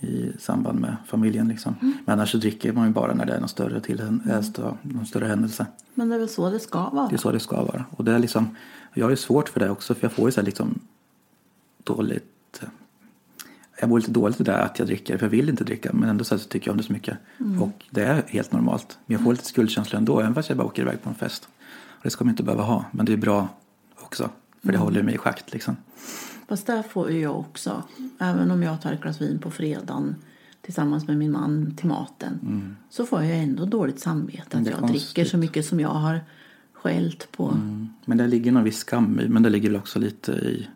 I 0.00 0.32
samband 0.38 0.80
med 0.80 0.96
familjen 1.06 1.48
liksom. 1.48 1.74
Men 1.80 2.12
annars 2.12 2.32
så 2.32 2.38
dricker 2.38 2.72
man 2.72 2.86
ju 2.86 2.92
bara 2.92 3.14
när 3.14 3.26
det 3.26 3.32
är 3.34 3.40
någon 3.40 3.48
större, 3.48 3.80
till, 3.80 4.00
äh, 4.00 4.06
stö- 4.40 4.76
någon 4.82 5.06
större 5.06 5.26
händelse. 5.26 5.66
Men 5.94 6.08
det 6.08 6.14
är 6.14 6.18
väl 6.18 6.28
så 6.28 6.50
det 6.50 6.60
ska 6.60 6.88
vara? 6.90 7.08
Det 7.08 7.14
är 7.14 7.18
så 7.18 7.32
det 7.32 7.40
ska 7.40 7.56
vara. 7.56 7.84
Och 7.90 8.04
det 8.04 8.12
är 8.12 8.18
liksom... 8.18 8.56
Jag 8.94 9.06
har 9.06 9.10
ju 9.10 9.16
svårt 9.16 9.48
för 9.48 9.60
det 9.60 9.70
också 9.70 9.94
för 9.94 10.04
jag 10.04 10.12
får 10.12 10.28
ju 10.28 10.32
så 10.32 10.42
liksom 10.42 10.78
dåligt... 11.84 12.62
Jag 13.80 13.90
mår 13.90 13.98
lite 13.98 14.10
dåligt 14.10 14.40
i 14.40 14.44
det 14.44 14.52
där 14.52 14.60
att 14.60 14.78
jag 14.78 14.88
dricker, 14.88 15.18
för 15.18 15.26
jag 15.26 15.30
vill 15.30 15.48
inte 15.48 15.64
dricka. 15.64 15.90
Men 15.92 16.08
ändå 16.08 16.24
så, 16.24 16.38
tycker 16.38 16.68
jag 16.68 16.72
om 16.72 16.76
det 16.78 16.82
så 16.82 16.92
mycket. 16.92 17.18
Och 17.62 17.84
det 17.90 18.04
är 18.04 18.22
helt 18.26 18.52
normalt. 18.52 18.98
Men 19.06 19.14
jag 19.14 19.24
får 19.24 19.32
lite 19.32 19.44
skuldkänsla 19.44 19.98
ändå, 19.98 20.20
även 20.20 20.34
fast 20.34 20.48
jag 20.48 20.58
bara 20.58 20.66
åker 20.66 20.82
iväg 20.82 21.02
på 21.02 21.08
en 21.08 21.14
fest. 21.14 21.48
Och 21.88 22.00
det 22.02 22.10
ska 22.10 22.24
man 22.24 22.32
inte 22.32 22.42
behöva 22.42 22.62
ha. 22.62 22.84
Men 22.90 23.06
det 23.06 23.12
är 23.12 23.16
bra 23.16 23.48
också. 23.96 24.30
För 24.62 24.72
det 24.72 24.78
håller 24.78 25.02
mig 25.02 25.14
i 25.14 25.18
schakt 25.18 25.52
liksom. 25.52 25.76
Fast 26.48 26.66
där 26.66 26.82
får 26.82 27.10
ju 27.10 27.20
jag 27.20 27.38
också. 27.38 27.82
Även 28.18 28.50
om 28.50 28.62
jag 28.62 28.82
tar 28.82 28.92
ett 28.92 29.00
glas 29.02 29.20
vin 29.20 29.38
på 29.38 29.50
fredagen 29.50 30.16
tillsammans 30.62 31.06
med 31.06 31.16
min 31.16 31.32
man 31.32 31.74
till 31.76 31.86
maten. 31.88 32.76
Så 32.90 33.06
får 33.06 33.22
jag 33.24 33.38
ändå 33.38 33.64
dåligt 33.64 34.00
samvete 34.00 34.42
att 34.46 34.54
Mm. 34.54 34.64
Jag 34.66 34.80
dricker 34.80 34.94
konstigt. 35.04 35.28
så 35.28 35.36
mycket 35.36 35.66
som 35.66 35.80
jag 35.80 35.88
har 35.88 36.20
skällt 36.72 37.32
på. 37.32 37.48
Mm. 37.48 37.88
Men 38.04 38.18
det 38.18 38.26
ligger 38.26 38.52
någon 38.52 38.64
viss 38.64 38.78
skam 38.78 39.20
i. 39.20 39.28
Men 39.28 39.42
det 39.42 39.50
ligger 39.50 39.68
väl 39.68 39.78
också 39.78 39.98
lite 39.98 40.32
i 40.32 40.68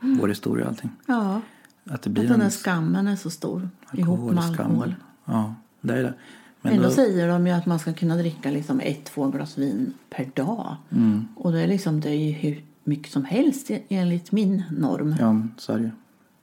vår 0.00 0.28
historia 0.28 0.64
och 0.64 0.70
allting. 0.70 0.90
Ja, 1.06 1.40
Att 1.84 2.02
det 2.02 2.10
blir 2.10 2.22
att 2.22 2.28
den 2.30 2.38
där 2.38 2.46
en 2.46 2.50
skammen 2.52 3.06
är 3.06 3.16
så 3.16 3.30
stor 3.30 3.68
ihop 3.92 4.32
med 4.32 4.44
alkohol. 4.44 4.94
Ja, 5.24 5.54
det 5.80 5.94
är 5.94 6.02
det. 6.02 6.14
Men 6.60 6.72
Ändå 6.72 6.88
då- 6.88 6.94
säger 6.94 7.28
de 7.28 7.46
ju 7.46 7.52
att 7.52 7.66
man 7.66 7.78
ska 7.78 7.92
kunna 7.92 8.16
dricka 8.16 8.50
liksom 8.50 8.80
ett, 8.80 9.04
två 9.04 9.28
glas 9.30 9.58
vin 9.58 9.92
per 10.10 10.30
dag. 10.34 10.76
Mm. 10.90 11.28
Och 11.36 11.52
det 11.52 11.60
är, 11.60 11.66
liksom, 11.66 12.00
det 12.00 12.08
är 12.10 12.14
ju 12.44 12.62
mycket 12.84 13.12
som 13.12 13.24
helst 13.24 13.70
enligt 13.88 14.32
min 14.32 14.62
norm. 14.70 15.16
Ja, 15.20 15.40
så 15.56 15.72
är 15.72 15.78
det. 15.78 15.90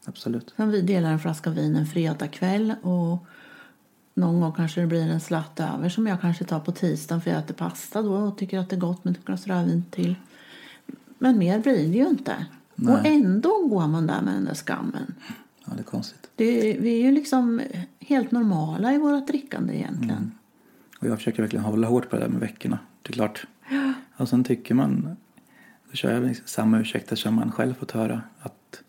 Absolut. 0.05 0.53
Sen 0.57 0.69
vi 0.69 0.81
delar 0.81 1.12
en 1.12 1.19
flaska 1.19 1.50
vin 1.50 1.75
en 1.75 1.86
fredagkväll 1.86 2.74
och 2.81 3.25
någon 4.13 4.41
gång 4.41 4.51
kanske 4.51 4.81
det 4.81 4.88
blir 4.88 5.07
en 5.07 5.19
slatt 5.19 5.60
över 5.60 5.89
som 5.89 6.07
jag 6.07 6.21
kanske 6.21 6.43
tar 6.43 6.60
på 6.60 6.71
tisdagen 6.71 7.21
för 7.21 7.31
jag 7.31 7.39
äter 7.39 7.53
pasta 7.53 8.01
då 8.01 8.13
och 8.13 8.38
tycker 8.38 8.60
att 8.60 8.69
det 8.69 8.75
är 8.75 8.79
gott 8.79 9.03
med 9.03 9.17
ett 9.17 9.25
glas 9.25 9.48
rödvin 9.48 9.83
till. 9.91 10.15
Men 11.17 11.38
mer 11.38 11.60
blir 11.60 11.88
det 11.88 11.98
ju 11.98 12.07
inte. 12.07 12.45
Och 12.75 13.05
ändå 13.05 13.67
går 13.67 13.88
man 13.88 14.07
där 14.07 14.21
med 14.21 14.33
den 14.33 14.45
där 14.45 14.53
skammen. 14.53 15.13
Ja, 15.65 15.74
det 15.75 15.81
är 15.81 15.83
konstigt. 15.83 16.29
Det, 16.36 16.77
vi 16.79 17.00
är 17.00 17.05
ju 17.05 17.12
liksom 17.12 17.62
helt 18.00 18.31
normala 18.31 18.93
i 18.93 18.98
vårt 18.98 19.27
drickande 19.27 19.75
egentligen. 19.75 20.31
Och 21.00 21.07
jag 21.07 21.17
försöker 21.17 21.43
verkligen 21.43 21.65
hålla 21.65 21.88
hårt 21.88 22.10
på 22.10 22.15
det 22.15 22.21
där 22.21 22.29
med 22.29 22.39
veckorna. 22.39 22.79
Det 23.01 23.10
är 23.10 23.13
klart. 23.13 23.48
Och 24.17 24.29
sen 24.29 24.43
tycker 24.43 24.75
man, 24.75 25.17
då 25.91 25.95
kör 25.95 26.12
jag 26.13 26.24
liksom 26.24 26.48
samma 26.48 26.79
ursäkter 26.79 27.15
som 27.15 27.36
man 27.36 27.51
själv 27.51 27.74
fått 27.74 27.91
höra. 27.91 28.21
Att 28.39 28.81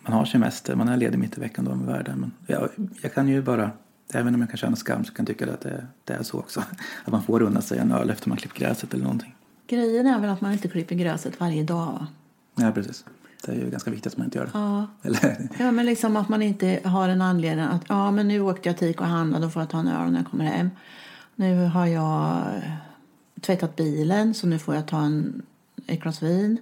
man 0.00 0.12
har 0.12 0.24
semester, 0.24 0.74
man 0.74 0.88
är 0.88 0.96
ledig 0.96 1.18
mitt 1.18 1.38
i 1.38 1.40
veckan 1.40 1.64
då 1.64 1.74
med 1.74 1.86
världen. 1.86 2.20
Men 2.20 2.32
jag, 2.46 2.70
jag 3.02 3.14
kan 3.14 3.28
ju 3.28 3.42
bara, 3.42 3.70
även 4.12 4.34
om 4.34 4.40
jag 4.40 4.50
kan 4.50 4.56
känna 4.56 4.76
skam 4.76 5.04
så 5.04 5.14
kan 5.14 5.26
jag 5.28 5.38
tycka 5.38 5.52
att 5.52 5.60
det, 5.60 5.86
det 6.04 6.12
är 6.12 6.22
så 6.22 6.38
också. 6.38 6.60
Att 7.04 7.12
man 7.12 7.22
får 7.22 7.42
unna 7.42 7.60
sig 7.60 7.78
en 7.78 7.92
öl 7.92 8.10
efter 8.10 8.28
man 8.28 8.38
klippt 8.38 8.58
gräset 8.58 8.94
eller 8.94 9.04
någonting. 9.04 9.34
Grejen 9.66 10.06
är 10.06 10.20
väl 10.20 10.30
att 10.30 10.40
man 10.40 10.52
inte 10.52 10.68
klipper 10.68 10.94
gräset 10.94 11.40
varje 11.40 11.62
dag. 11.62 11.86
va? 11.86 12.06
Ja, 12.54 12.72
precis. 12.72 13.04
Det 13.46 13.52
är 13.52 13.56
ju 13.56 13.70
ganska 13.70 13.90
viktigt 13.90 14.12
att 14.12 14.16
man 14.18 14.24
inte 14.24 14.38
gör 14.38 14.44
det. 14.44 14.50
Ja. 14.54 14.86
Eller, 15.02 15.48
Ja, 15.58 15.70
men 15.70 15.86
liksom 15.86 16.16
att 16.16 16.28
man 16.28 16.42
inte 16.42 16.80
har 16.84 17.08
en 17.08 17.22
anledning 17.22 17.64
att 17.64 17.82
ja, 17.88 18.10
men 18.10 18.28
nu 18.28 18.40
åkte 18.40 18.68
jag 18.68 18.78
till 18.78 18.94
och 18.94 19.06
handlade, 19.06 19.44
då 19.44 19.50
får 19.50 19.62
jag 19.62 19.70
ta 19.70 19.78
en 19.78 19.88
öl 19.88 20.10
när 20.10 20.18
jag 20.18 20.30
kommer 20.30 20.44
hem. 20.44 20.70
Nu 21.34 21.64
har 21.64 21.86
jag 21.86 22.42
tvättat 23.40 23.76
bilen, 23.76 24.34
så 24.34 24.46
nu 24.46 24.58
får 24.58 24.74
jag 24.74 24.86
ta 24.86 25.00
en, 25.00 25.42
ett 25.86 26.00
glas 26.00 26.22
vin. 26.22 26.58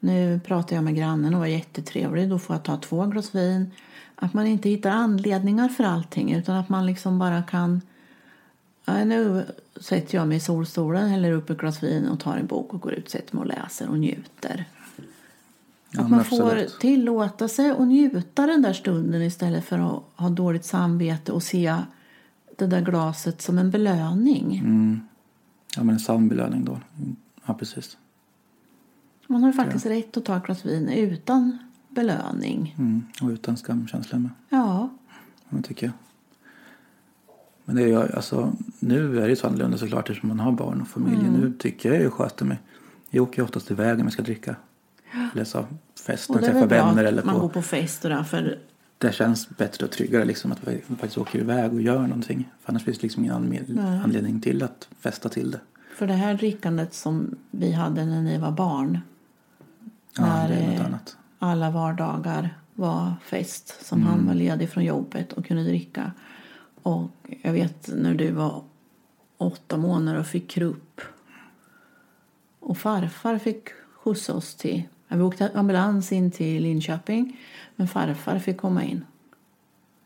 Nu 0.00 0.40
pratar 0.44 0.76
jag 0.76 0.84
med 0.84 0.96
grannen 0.96 1.34
och 1.34 1.40
var 1.40 1.46
jättetrevlig, 1.46 2.28
då 2.30 2.38
får 2.38 2.56
jag 2.56 2.62
ta 2.62 2.76
två 2.76 3.06
glas 3.06 3.34
vin. 3.34 3.70
Att 4.14 4.34
man 4.34 4.46
inte 4.46 4.68
hittar 4.68 4.90
anledningar 4.90 5.68
för 5.68 5.84
allting, 5.84 6.32
utan 6.34 6.56
att 6.56 6.68
man 6.68 6.86
liksom 6.86 7.18
bara 7.18 7.42
kan 7.42 7.80
Ja, 8.84 9.04
nu 9.04 9.46
sätter 9.80 10.18
jag 10.18 10.28
mig 10.28 10.36
i 10.36 10.40
solstolen, 10.40 11.08
häller 11.08 11.32
upp 11.32 11.50
ett 11.50 11.58
glas 11.58 11.82
vin 11.82 12.08
och 12.08 12.20
tar 12.20 12.36
en 12.36 12.46
bok 12.46 12.74
och 12.74 12.80
går 12.80 12.92
ut, 12.92 13.10
sätter 13.10 13.34
mig 13.36 13.40
och 13.40 13.46
läser 13.46 13.88
och 13.88 13.98
njuter. 13.98 14.64
Ja, 15.90 16.00
Att 16.02 16.10
man 16.10 16.24
får 16.24 16.42
absolut. 16.42 16.80
tillåta 16.80 17.48
sig 17.48 17.70
att 17.70 17.80
njuta 17.88 18.46
den 18.46 18.62
där 18.62 18.72
stunden 18.72 19.22
istället 19.22 19.64
för 19.64 19.78
att 19.78 20.02
ha 20.22 20.28
dåligt 20.28 20.64
samvete 20.64 21.32
och 21.32 21.42
se 21.42 21.76
det 22.58 22.66
där 22.66 22.80
glaset 22.80 23.42
som 23.42 23.58
en 23.58 23.70
belöning. 23.70 24.58
mm, 24.58 25.00
ja, 25.76 25.82
men 25.84 25.94
en 25.94 26.00
sann 26.00 26.28
belöning 26.28 26.64
då. 26.64 26.72
Mm, 26.98 27.16
Ja, 27.46 27.54
precis. 27.54 27.96
Man 29.30 29.42
har 29.44 29.52
faktiskt 29.52 29.86
rätt 29.86 30.16
att 30.16 30.24
ta 30.24 30.36
ett 30.36 30.44
glas 30.44 30.66
vin 30.66 30.88
utan 30.88 31.58
belöning. 31.88 32.74
Mm, 32.78 33.02
och 33.22 33.28
utan 33.28 33.56
skamkänsla 33.56 34.18
med. 34.18 34.30
Ja, 34.48 34.88
Ja, 35.50 35.56
det 35.56 35.62
tycker 35.62 35.86
jag. 35.86 35.92
Men 37.64 37.76
det 37.76 37.82
är 37.82 38.16
alltså, 38.16 38.52
nu 38.78 39.18
är 39.18 39.22
det 39.22 39.28
ju 39.28 39.36
så 39.36 39.46
annorlunda 39.46 39.78
såklart 39.78 40.10
eftersom 40.10 40.28
man 40.28 40.40
har 40.40 40.52
barn 40.52 40.80
och 40.80 40.88
familj. 40.88 41.20
Mm. 41.26 41.32
Nu 41.40 41.52
tycker 41.58 41.92
jag 41.92 42.02
ju 42.02 42.10
sköter 42.10 42.44
mig. 42.44 42.58
Jag 43.10 43.22
åker 43.22 43.38
ju 43.38 43.44
oftast 43.44 43.70
iväg 43.70 43.94
om 43.98 44.04
jag 44.04 44.12
ska 44.12 44.22
dricka. 44.22 44.56
Eller 45.34 45.44
så 45.44 45.66
fest 46.06 46.30
och 46.30 46.36
och 46.36 46.42
det 46.42 46.48
är 46.48 46.52
träffa 46.52 46.66
vänner 46.66 47.04
eller 47.04 47.22
man 47.22 47.34
på. 47.34 47.40
går 47.40 47.48
på 47.48 47.62
fest 47.62 48.04
och 48.04 48.10
där, 48.10 48.22
för 48.22 48.58
Det 48.98 49.12
känns 49.12 49.48
bättre 49.48 49.84
och 49.86 49.90
tryggare 49.92 50.24
liksom 50.24 50.52
att 50.52 50.68
vi 50.68 50.80
faktiskt 50.88 51.18
åker 51.18 51.38
iväg 51.38 51.72
och 51.72 51.82
gör 51.82 52.02
någonting. 52.02 52.50
För 52.60 52.72
annars 52.72 52.84
finns 52.84 52.98
det 52.98 53.02
liksom 53.02 53.24
ingen 53.24 53.34
anledning 54.04 54.40
till 54.40 54.62
att 54.62 54.88
festa 55.00 55.28
till 55.28 55.50
det. 55.50 55.60
För 55.96 56.06
det 56.06 56.14
här 56.14 56.34
drickandet 56.34 56.94
som 56.94 57.36
vi 57.50 57.72
hade 57.72 58.04
när 58.04 58.22
ni 58.22 58.38
var 58.38 58.50
barn, 58.50 58.98
Ja, 60.16 60.22
När, 60.26 60.74
eh, 60.80 60.86
alla 61.38 61.70
vardagar 61.70 62.58
var 62.74 63.14
fest 63.24 63.86
som 63.86 63.98
Mm. 64.00 64.10
han 64.12 64.26
var 64.26 64.34
ledig 64.34 64.70
från 64.70 64.84
jobbet 64.84 65.32
och 65.32 65.46
kunde 65.46 65.64
dricka. 65.64 66.12
Och 66.82 67.10
jag 67.42 67.52
vet 67.52 67.88
när 67.96 68.14
du 68.14 68.30
var 68.30 68.62
åtta 69.38 69.76
månader 69.76 70.20
och 70.20 70.26
fick 70.26 70.50
krupp. 70.50 71.00
Och 72.60 72.78
farfar 72.78 73.38
fick 73.38 73.68
skjutsa 73.94 74.34
oss 74.34 74.54
till... 74.54 74.82
Vi 75.08 75.20
åkte 75.20 75.50
ambulans 75.54 76.12
in 76.12 76.30
till 76.30 76.62
Linköping, 76.62 77.40
men 77.76 77.88
farfar 77.88 78.38
fick 78.38 78.56
komma 78.58 78.82
in. 78.84 79.04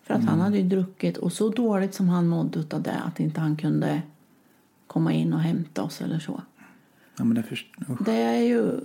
För 0.03 0.15
att 0.15 0.21
han 0.21 0.29
Mm. 0.35 0.41
hade 0.41 0.57
ju 0.59 0.69
druckit 0.69 1.17
och 1.17 1.33
så 1.33 1.49
dåligt 1.49 1.95
som 1.95 2.09
han 2.09 2.27
mådde 2.29 2.77
av 2.77 2.83
det 2.83 2.95
att 3.07 3.21
inte 3.21 3.41
han 3.41 3.57
kunde 3.57 4.03
komma 4.87 5.13
in 5.13 5.33
och 5.33 5.41
hämta 5.41 5.83
oss 5.83 6.01
eller 6.01 6.19
så. 6.19 6.43
Ja, 7.19 7.25
men 7.25 7.35
det 7.35 7.43
först... 7.43 7.67
Det 8.05 8.23
är 8.23 8.41
ju... 8.41 8.81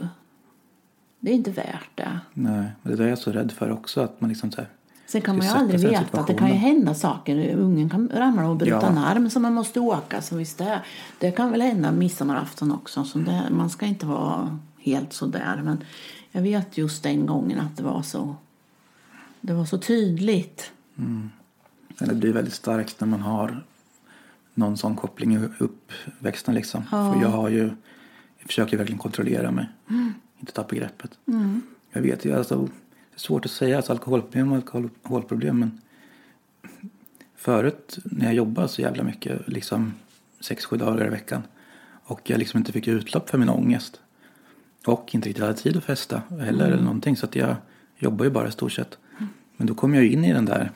Det 1.28 1.32
är 1.32 1.36
inte 1.36 1.52
värt 1.52 1.90
det. 1.96 2.20
Nej, 2.34 2.72
det 2.84 3.04
är 3.04 3.08
jag 3.08 3.18
så 3.18 3.32
rädd 3.32 3.52
för 3.52 3.72
också. 3.72 4.02
Att 4.02 4.22
man 4.22 4.30
liksom 4.30 4.52
så 4.52 4.62
här, 4.62 4.70
Sen 5.06 5.22
kan 5.22 5.38
man 5.38 5.46
ju 5.46 5.52
aldrig 5.52 5.80
veta 5.80 6.20
att 6.20 6.28
det 6.28 6.34
kan 6.34 6.48
ju 6.48 6.54
hända 6.54 6.94
saker. 6.94 7.56
Ungen 7.56 7.90
kan 7.90 8.10
ramla 8.14 8.50
och 8.50 8.56
bryta 8.56 8.76
Ja. 8.76 8.88
en 8.88 8.98
arm 8.98 9.30
så 9.30 9.40
man 9.40 9.54
måste 9.54 9.80
åka. 9.80 10.22
Så 10.22 10.36
visst 10.36 10.58
det, 10.58 10.82
det 11.20 11.32
kan 11.32 11.52
väl 11.52 11.62
hända 11.62 11.92
midsommarafton 11.92 12.72
också. 12.72 13.04
Så 13.04 13.20
det, 13.20 13.44
man 13.52 13.70
ska 13.70 13.86
inte 13.86 14.06
vara 14.06 14.60
helt 14.78 15.14
så 15.14 15.26
där. 15.26 15.62
Men 15.64 15.84
jag 16.32 16.42
vet 16.42 16.78
just 16.78 17.04
den 17.04 17.26
gången 17.26 17.60
att 17.60 17.78
det 17.78 17.84
var 17.84 18.02
så, 18.02 18.36
det 19.42 19.54
var 19.54 19.66
så 19.66 19.78
tydligt. 19.78 20.72
Men 20.96 21.32
det 21.98 22.16
blir 22.16 22.34
väldigt 22.34 22.54
starkt 22.54 23.00
när 23.00 23.08
man 23.08 23.22
har 23.22 23.64
någon 24.54 24.78
sån 24.78 24.96
koppling 24.96 25.36
i 25.36 25.50
uppväxten. 25.60 26.56
Liksom. 26.56 26.84
Ja. 26.92 27.14
För 27.14 27.22
jag 27.22 27.30
har 27.30 27.50
ju, 27.50 27.64
jag 28.40 28.48
försöker 28.48 28.78
verkligen 28.78 29.00
kontrollera 29.00 29.52
mig. 29.52 29.70
Inte 30.40 30.52
tappa 30.52 30.76
greppet. 30.76 31.12
Jag 31.92 32.02
vet 32.02 32.26
ju, 32.26 32.34
alltså, 32.38 32.56
det 32.56 33.16
är 33.16 33.20
svårt 33.20 33.46
att 33.46 33.52
säga, 33.52 33.78
alltså, 33.78 33.92
alkoholproblem 33.92 34.54
alkoholproblem. 34.54 35.60
Men 35.60 35.82
förut 37.36 37.98
när 38.04 38.26
jag 38.26 38.34
jobbade 38.34 38.68
så 38.68 38.82
jävla 38.82 39.04
mycket, 39.04 39.48
liksom 39.48 39.94
sex, 40.40 40.66
sju 40.66 40.78
dagar 40.78 41.08
i 41.08 41.10
veckan. 41.10 41.44
Och 42.04 42.30
jag 42.30 42.40
liksom 42.40 42.58
inte 42.58 42.72
fick 42.72 42.88
utlopp 42.88 43.30
för 43.30 43.38
min 43.38 43.50
ångest. 43.50 44.02
Och 44.86 45.16
inte 45.16 45.30
riktigt 45.30 45.44
hade 45.44 45.58
tid 45.58 45.78
att 45.78 45.84
festa 45.84 46.22
heller 46.30 46.66
eller 46.66 46.84
någonting. 46.84 47.18
Så 47.18 47.26
att 47.26 47.36
jag 47.36 47.56
jobbar 47.98 48.26
ju 48.26 48.32
bara 48.32 48.48
i 48.48 48.52
stort 48.52 48.72
sett. 48.72 48.98
Men 49.58 49.68
då 49.68 49.76
kom 49.76 49.94
jag 49.94 50.04
ju 50.04 50.12
in 50.12 50.26
i 50.26 50.34
den 50.34 50.46
där 50.46 50.72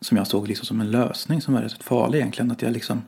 som 0.00 0.16
jag 0.16 0.26
såg 0.26 0.48
liksom 0.48 0.66
som 0.66 0.80
en 0.80 0.90
lösning 0.90 1.40
som 1.40 1.54
var 1.54 1.60
rätt 1.60 1.82
farlig 1.82 2.18
egentligen. 2.18 2.50
Att 2.50 2.62
jag 2.62 2.72
liksom, 2.72 3.02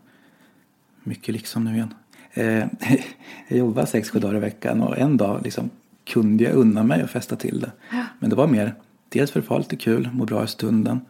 mycket 1.03 1.33
liksom 1.33 1.65
nu 1.65 1.75
igen. 1.75 1.95
Eh, 2.33 2.67
jag 3.49 3.59
jobbade 3.59 3.87
sex, 3.87 4.11
sju 4.11 4.19
dagar 4.19 4.37
i 4.37 4.41
veckan 4.41 4.83
och 4.83 4.99
en 4.99 5.17
dag 5.17 5.41
liksom 5.45 5.71
kunde 6.05 6.45
jag 6.45 6.55
unna 6.55 6.83
mig 6.83 7.03
att 7.03 7.11
festa 7.11 7.37
till 7.37 7.61
det. 7.61 7.73
Men 8.19 8.31
det 8.31 8.37
var 8.37 8.47
mer, 8.47 8.75
dels 9.09 9.31
för 9.31 9.41
att 9.41 9.47
få 9.47 9.59
lite 9.59 9.77
kul, 9.77 10.11
må 10.13 10.25
bra 10.25 10.45
i 10.45 10.47
stunden. 10.47 11.01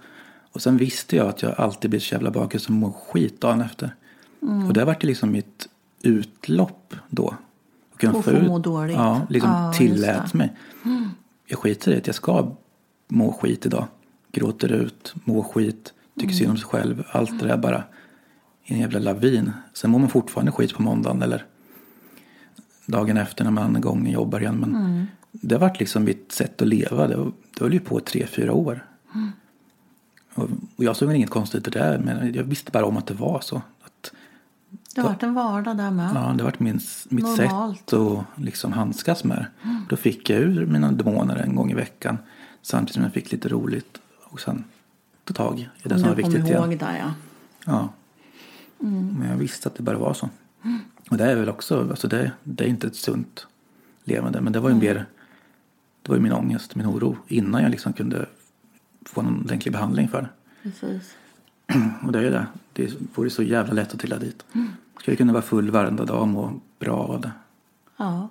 Och 0.52 0.62
sen 0.62 0.76
visste 0.76 1.16
jag 1.16 1.28
att 1.28 1.42
jag 1.42 1.54
alltid 1.60 1.90
blir 1.90 2.00
så 2.00 2.14
jävla 2.14 2.30
bakis 2.30 2.66
och 2.66 2.72
mår 2.72 2.92
skit 2.92 3.40
dagen 3.40 3.60
efter. 3.60 3.94
Och 4.68 4.72
det 4.72 4.84
vart 4.84 5.02
liksom 5.02 5.32
mitt 5.32 5.68
utlopp 6.02 6.94
då. 7.08 7.34
Att 7.92 7.98
kunna 7.98 8.12
Och 8.12 8.24
få 8.24 8.32
må 8.32 8.58
dåligt. 8.58 8.96
Ja, 8.96 9.20
liksom 9.28 9.66
just 9.66 9.78
tillät 9.78 10.34
mig. 10.34 10.52
Jag 11.46 11.58
skiter 11.58 11.92
i 11.92 11.96
att 11.96 12.06
jag 12.06 12.16
ska 12.16 12.52
må 13.08 13.32
skit 13.32 13.66
idag. 13.66 13.86
Gråter 14.32 14.72
ut, 14.72 15.14
må 15.24 15.42
skit, 15.42 15.92
tycker 16.20 16.34
synd 16.34 16.50
om 16.50 16.56
sig 16.56 16.66
själv. 16.66 17.04
Allt 17.10 17.40
det 17.40 17.46
där 17.46 17.56
bara 17.56 17.84
i 18.70 18.74
en 18.74 18.80
jävla 18.80 18.98
lavin. 18.98 19.52
Sen 19.72 19.90
mår 19.90 19.98
man 19.98 20.08
fortfarande 20.08 20.52
skit 20.52 20.74
på 20.74 20.82
måndagen 20.82 21.22
eller 21.22 21.44
dagen 22.86 23.16
efter 23.16 23.44
när 23.44 23.50
man 23.50 23.76
en 23.76 23.82
gång 23.82 24.08
jobbar 24.08 24.40
igen. 24.40 24.56
Men 24.56 25.06
det 25.30 25.54
har 25.54 25.60
varit 25.60 25.80
liksom 25.80 26.04
mitt 26.04 26.32
sätt 26.32 26.62
att 26.62 26.68
leva. 26.68 27.06
Det, 27.06 27.16
det 27.16 27.60
höll 27.60 27.72
ju 27.72 27.80
på 27.80 27.98
i 27.98 28.02
tre, 28.02 28.26
fyra 28.26 28.52
år. 28.52 28.86
Och, 30.34 30.48
och 30.76 30.84
jag 30.84 30.96
såg 30.96 31.08
väl 31.08 31.16
inget 31.16 31.30
konstigt 31.30 31.68
i 31.68 31.70
det 31.70 31.78
där. 31.78 31.98
Men 31.98 32.34
jag 32.34 32.44
visste 32.44 32.70
bara 32.70 32.84
om 32.84 32.96
att 32.96 33.06
det 33.06 33.14
var 33.14 33.40
så. 33.40 33.56
Att, 33.56 34.12
Det 34.94 35.00
har 35.00 35.08
varit 35.08 35.22
en 35.22 35.34
vardag 35.34 35.76
där 35.76 35.90
med. 35.90 36.10
Ja, 36.14 36.20
det 36.20 36.42
har 36.42 36.50
varit 36.50 36.60
min, 36.60 36.80
mitt 37.08 37.24
Normalt. 37.24 37.78
sätt 37.90 37.92
att 37.98 38.24
liksom 38.36 38.72
handskas 38.72 39.24
med 39.24 39.36
det. 39.38 39.46
Då 39.88 39.96
fick 39.96 40.30
jag 40.30 40.40
ur 40.40 40.66
mina 40.66 40.92
demoner 40.92 41.36
en 41.36 41.56
gång 41.56 41.70
i 41.70 41.74
veckan. 41.74 42.18
Samtidigt 42.62 42.94
som 42.94 43.02
jag 43.02 43.12
fick 43.12 43.32
lite 43.32 43.48
roligt. 43.48 43.98
Och 44.24 44.40
sen 44.40 44.64
ta 45.24 45.34
tag 45.34 45.58
i 45.60 45.88
det 45.88 45.94
Om 45.94 46.00
som 46.00 46.08
var 46.08 46.16
viktigt 46.16 46.34
ihåg 46.48 46.66
igen. 46.66 46.78
där 46.78 46.98
ja. 46.98 47.12
Ja. 47.66 47.88
Mm. 48.82 49.14
Men 49.18 49.30
jag 49.30 49.36
visste 49.36 49.68
att 49.68 49.74
det 49.74 49.82
bara 49.82 49.98
var 49.98 50.14
så. 50.14 50.28
Och 51.10 51.16
det 51.16 51.24
är 51.24 51.36
väl 51.36 51.48
också, 51.48 51.80
alltså 51.90 52.08
det, 52.08 52.32
det 52.44 52.64
är 52.64 52.68
inte 52.68 52.86
ett 52.86 52.96
sunt 52.96 53.46
levande. 54.04 54.40
Men 54.40 54.52
det 54.52 54.60
var 54.60 54.70
ju 54.70 54.76
mer, 54.76 55.06
det 56.02 56.08
var 56.08 56.16
ju 56.16 56.22
min 56.22 56.32
ångest, 56.32 56.74
min 56.74 56.86
oro. 56.86 57.16
Innan 57.28 57.62
jag 57.62 57.70
liksom 57.70 57.92
kunde 57.92 58.26
få 59.04 59.22
någon 59.22 59.40
ordentlig 59.44 59.72
behandling 59.72 60.08
för 60.08 60.22
det. 60.22 60.28
Precis. 60.62 61.16
Och 62.06 62.12
det 62.12 62.18
är 62.18 62.22
ju 62.22 62.30
det. 62.30 62.46
Det 62.72 62.92
vore 63.14 63.30
så 63.30 63.42
jävla 63.42 63.72
lätt 63.72 63.94
att 63.94 64.00
trilla 64.00 64.18
dit. 64.18 64.44
Skulle 65.00 65.16
kunna 65.16 65.32
vara 65.32 65.42
full 65.42 65.70
varenda 65.70 66.04
dag 66.04 66.20
och 66.22 66.28
må 66.28 66.60
bra 66.78 66.96
av 66.96 67.20
det. 67.20 67.32
Ja. 67.96 68.28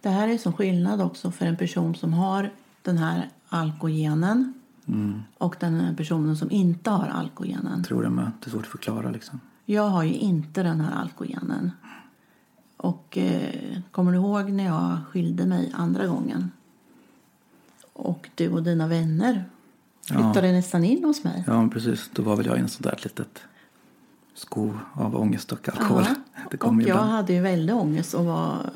Det 0.00 0.08
här 0.08 0.28
är 0.28 0.38
som 0.38 0.52
skillnad 0.52 1.00
också 1.00 1.30
för 1.30 1.46
en 1.46 1.56
person 1.56 1.94
som 1.94 2.12
har 2.12 2.50
den 2.82 2.98
här 2.98 3.28
alkogenen 3.48 4.52
Mm. 4.88 5.22
och 5.38 5.56
den 5.60 5.96
personen 5.96 6.36
som 6.36 6.50
inte 6.50 6.90
har 6.90 7.06
alkogenen. 7.08 7.84
Tror 7.84 8.02
det 8.02 8.10
med. 8.10 8.30
Det 8.40 8.46
är 8.46 8.50
svårt 8.50 8.62
att 8.62 8.66
förklara 8.66 9.10
liksom. 9.10 9.40
Jag 9.68 9.88
har 9.88 10.02
ju 10.04 10.14
inte 10.14 10.62
den 10.62 10.80
här 10.80 11.00
alkogenen. 11.02 11.70
Och 12.76 13.18
eh, 13.18 13.78
kommer 13.90 14.12
du 14.12 14.18
ihåg 14.18 14.50
när 14.50 14.64
jag 14.64 14.98
skilde 15.10 15.46
mig 15.46 15.72
andra 15.74 16.06
gången? 16.06 16.50
Och 17.92 18.28
du 18.34 18.48
och 18.48 18.62
dina 18.62 18.88
vänner 18.88 19.44
flyttade 20.04 20.52
nästan 20.52 20.84
in 20.84 21.04
hos 21.04 21.24
mig. 21.24 21.44
Ja, 21.46 21.68
precis. 21.72 22.10
Då 22.12 22.22
var 22.22 22.36
väl 22.36 22.46
jag 22.46 22.56
i 22.56 22.60
en 22.60 22.68
sån 22.68 22.82
där 22.82 23.00
litet 23.02 23.42
sko 24.34 24.72
av 24.92 25.16
ångest 25.16 25.52
och 25.52 25.68
alkohol. 25.68 26.04
Ja. 26.08 26.42
Det 26.50 26.56
kom 26.56 26.76
och 26.76 26.82
jag 26.82 26.88
ibland. 26.88 27.10
hade 27.10 27.32
ju 27.32 27.40
väldigt 27.40 27.76
ångest 27.76 28.14
och 28.14 28.24
var 28.24 28.70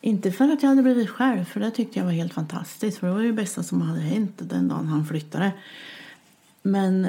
Inte 0.00 0.32
för 0.32 0.48
att 0.48 0.62
jag 0.62 0.68
hade 0.68 0.82
blivit 0.82 1.10
själv, 1.10 1.44
för 1.44 1.60
det 1.60 1.70
tyckte 1.70 1.98
jag 1.98 2.06
var 2.06 2.12
helt 2.12 2.32
fantastiskt. 2.32 2.98
För 2.98 3.06
det 3.06 3.12
var 3.12 3.20
ju 3.20 3.26
det 3.26 3.32
bästa 3.32 3.62
som 3.62 3.80
hade 3.80 4.00
hänt 4.00 4.34
den 4.36 4.68
dagen 4.68 4.86
han 4.86 5.06
flyttade. 5.06 5.52
Men 6.62 7.08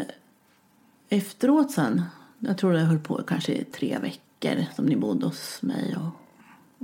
efteråt 1.09 1.71
sen, 1.71 2.01
jag 2.47 2.57
tror 2.57 2.73
det 2.73 2.79
höll 2.79 2.99
på 2.99 3.21
kanske 3.27 3.51
i 3.53 3.63
tre 3.63 3.97
veckor 4.01 4.65
som 4.75 4.85
ni 4.85 4.95
bodde 4.95 5.25
hos 5.25 5.61
mig 5.61 5.95
och, 5.97 6.05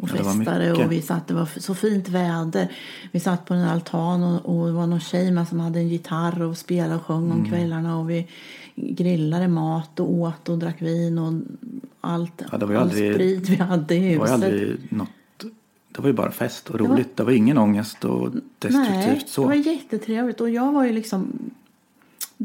och 0.03 0.09
Ja, 0.09 0.17
det 0.17 0.23
var 0.23 0.33
festade. 0.33 0.69
mycket. 0.69 0.85
Och 0.85 0.91
vi 0.91 1.01
satt, 1.01 1.27
det 1.27 1.33
var 1.33 1.49
så 1.59 1.75
fint 1.75 2.09
väder. 2.09 2.71
Vi 3.11 3.19
satt 3.19 3.45
på 3.45 3.53
en 3.53 3.63
altan 3.63 4.23
och, 4.23 4.59
och 4.59 4.65
det 4.67 4.71
var 4.73 4.87
någon 4.87 4.99
tjej 4.99 5.31
med 5.31 5.47
som 5.47 5.59
hade 5.59 5.79
en 5.79 5.87
gitarr 5.89 6.41
och 6.41 6.57
spelade 6.57 6.95
och 6.95 7.01
sjöng 7.05 7.25
Mm. 7.25 7.37
om 7.39 7.45
kvällarna. 7.45 7.97
Och 7.99 8.09
vi 8.09 8.27
grillade 8.75 9.47
mat 9.47 9.99
och 9.99 10.11
åt 10.13 10.49
och 10.49 10.57
drack 10.57 10.81
vin 10.81 11.17
och 11.17 11.33
allt. 12.01 12.41
Ja, 12.51 12.57
det 12.57 12.65
var 12.65 12.75
all 12.75 12.81
aldrig- 12.81 13.13
sprit 13.13 13.49
vi 13.49 13.55
hade 13.55 13.95
i 13.95 13.99
Det 14.13 14.17
var 14.17 14.27
huset. 14.51 14.91
något... 14.91 15.09
Det 15.91 16.01
var 16.01 16.07
ju 16.07 16.13
bara 16.13 16.31
fest 16.31 16.69
och 16.69 16.79
var- 16.79 16.87
roligt. 16.87 17.17
Det 17.17 17.23
var 17.23 17.31
ingen 17.31 17.57
ångest 17.57 18.05
och 18.05 18.31
destruktivt 18.59 18.95
Nej, 19.05 19.23
så. 19.27 19.41
det 19.41 19.47
var 19.47 19.55
jättetrevligt. 19.55 20.41
Och 20.41 20.49
jag 20.49 20.71
var 20.71 20.85
ju 20.85 20.91
liksom 20.93 21.27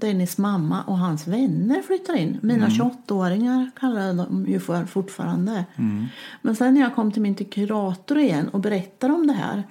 Dennis 0.04 0.38
mamma 0.38 0.82
och 0.82 0.98
hans 0.98 1.26
vänner 1.26 1.82
flyttade 1.82 2.18
in. 2.18 2.38
Mina 2.42 2.66
Mm. 2.66 2.78
28-åringar 2.78 3.70
kallar 3.80 4.14
de 4.14 4.46
ju 4.46 4.60
för 4.60 4.84
fortfarande. 4.84 5.64
Mm. 5.76 6.06
Men 6.42 6.56
sen 6.56 6.74
när 6.74 6.80
jag 6.80 6.94
kom 6.94 7.12
till 7.12 7.22
min 7.22 7.34
kurator 7.34 8.18
igen 8.18 8.48
och 8.48 8.60
berättade 8.60 9.12
om 9.14 9.26
det 9.26 9.32
här 9.32 9.62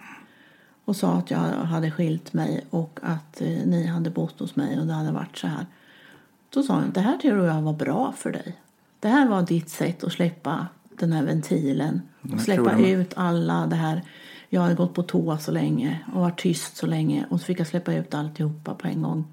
och 0.85 0.95
sa 0.95 1.13
att 1.13 1.31
jag 1.31 1.39
hade 1.39 1.91
skilt 1.91 2.33
mig 2.33 2.65
och 2.69 2.99
att 3.01 3.41
eh, 3.41 3.47
ni 3.47 3.87
hade 3.87 4.09
bott 4.09 4.39
hos 4.39 4.55
mig 4.55 4.79
och 4.79 4.87
det 4.87 4.93
hade 4.93 5.11
varit 5.11 5.37
så 5.37 5.47
här. 5.47 5.65
Då 6.49 6.63
sa 6.63 6.73
hon, 6.73 6.91
det 6.93 7.01
här 7.01 7.17
tror 7.17 7.45
jag 7.45 7.61
var 7.61 7.73
bra 7.73 8.13
för 8.17 8.31
dig. 8.31 8.57
Det 8.99 9.07
här 9.07 9.27
var 9.29 9.41
ditt 9.41 9.69
sätt 9.69 10.03
att 10.03 10.13
släppa 10.13 10.67
den 10.99 11.11
här 11.11 11.23
ventilen. 11.23 12.01
Och 12.33 12.41
släppa 12.41 12.77
ut 12.79 13.13
alla 13.15 13.65
det 13.67 13.75
här. 13.75 14.01
Jag 14.49 14.61
hade 14.61 14.75
gått 14.75 14.93
på 14.93 15.03
toa 15.03 15.37
så 15.37 15.51
länge 15.51 15.99
och 16.13 16.21
varit 16.21 16.39
tyst 16.41 16.77
så 16.77 16.87
länge. 16.87 17.25
Och 17.29 17.39
så 17.39 17.45
fick 17.45 17.59
jag 17.59 17.67
släppa 17.67 17.93
ut 17.93 18.13
alltihopa 18.13 18.73
på 18.73 18.87
en 18.87 19.01
gång. 19.01 19.25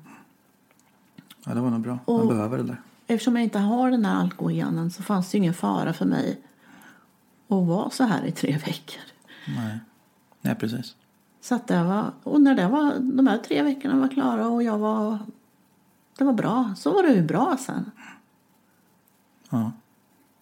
Ja, 1.45 1.55
det 1.55 1.61
var 1.61 1.71
nog 1.71 1.81
bra. 1.81 1.99
Man 2.07 2.21
Och- 2.21 2.29
behöver 2.29 2.57
det 2.59 2.65
där. 2.65 2.81
Eftersom 3.07 3.37
jag 3.37 3.43
inte 3.45 3.59
har 3.59 3.91
den 3.91 4.05
här 4.05 4.21
alkoholgenen 4.21 4.91
så 4.91 5.03
fanns 5.03 5.31
det 5.31 5.39
ingen 5.39 5.55
fara 5.55 5.93
för 5.93 6.05
mig 6.05 6.41
att 7.49 7.67
vara 7.67 7.91
så 7.91 8.05
här 8.05 8.25
i 8.25 8.33
tre 8.33 8.53
veckor. 8.67 9.03
Nej. 9.57 9.79
Nej, 10.41 10.55
precis. 10.55 10.97
Så 11.41 11.55
att 11.55 11.67
det 11.67 11.85
var, 11.85 12.11
och 12.23 12.41
när 12.41 12.55
det 12.55 12.69
var, 12.69 12.95
de 12.99 13.27
här 13.27 13.39
tre 13.39 13.63
veckorna 13.63 13.97
var 14.01 14.09
klara 14.09 14.49
och 14.49 14.63
jag 14.63 14.79
var, 14.79 15.19
det 16.19 16.25
var 16.25 16.33
bra, 16.33 16.75
så 16.77 16.93
var 16.93 17.03
det 17.03 17.13
ju 17.15 17.23
bra 17.23 17.57
sen. 17.61 17.91
Ja. 19.51 19.73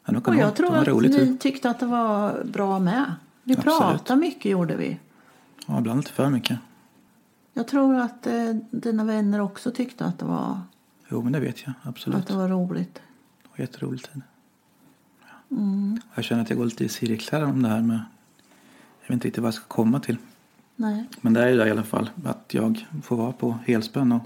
Ja, 0.04 0.18
Och 0.18 0.28
jag 0.34 0.42
vara- 0.44 0.50
tror 0.50 0.76
att 0.76 0.88
roligt. 0.88 1.12
ni 1.12 1.36
tyckte 1.38 1.70
att 1.70 1.80
det 1.80 1.86
var 1.86 2.44
bra 2.44 2.78
med. 2.78 3.14
Vi 3.42 3.54
Absolut. 3.54 3.78
pratade 3.78 4.20
mycket 4.20 4.52
gjorde 4.52 4.76
vi. 4.76 4.98
Ja, 5.66 5.78
ibland 5.78 5.98
lite 6.00 6.12
för 6.12 6.30
mycket. 6.30 6.58
Jag 7.52 7.68
tror 7.68 7.94
att 7.94 8.26
eh, 8.26 8.54
dina 8.70 9.04
vänner 9.04 9.40
också 9.40 9.70
tyckte 9.70 10.04
att 10.04 10.18
det 10.18 10.24
var, 10.24 10.60
Jo, 11.08 11.22
men 11.22 11.32
det 11.32 11.40
vet 11.40 11.62
jag. 11.66 11.72
Absolut. 11.82 12.18
att 12.18 12.26
det 12.26 12.36
var 12.36 12.48
roligt. 12.48 12.94
Det 13.42 13.48
var 13.50 13.58
jätteroligt. 13.58 14.12
tid. 14.12 14.22
Mm. 15.50 16.00
Jag 16.14 16.24
känner 16.24 16.42
att 16.42 16.50
jag 16.50 16.58
går 16.58 16.64
lite 16.64 16.84
i 16.84 16.88
cirklar 16.88 17.42
om 17.42 17.62
det 17.62 17.68
här 17.68 17.82
med... 17.82 18.00
Jag 19.00 19.08
vet 19.08 19.14
inte 19.14 19.26
riktigt 19.26 19.42
vad 19.42 19.48
jag 19.48 19.54
ska 19.54 19.64
komma 19.64 20.00
till. 20.00 20.16
Nej. 20.76 21.04
Men 21.20 21.32
det 21.32 21.42
är 21.42 21.56
det 21.56 21.68
i 21.68 21.70
alla 21.70 21.82
fall. 21.82 22.10
Att 22.24 22.54
jag 22.54 22.86
får 23.02 23.16
vara 23.16 23.32
på 23.32 23.58
helspänn 23.66 24.12
och 24.12 24.22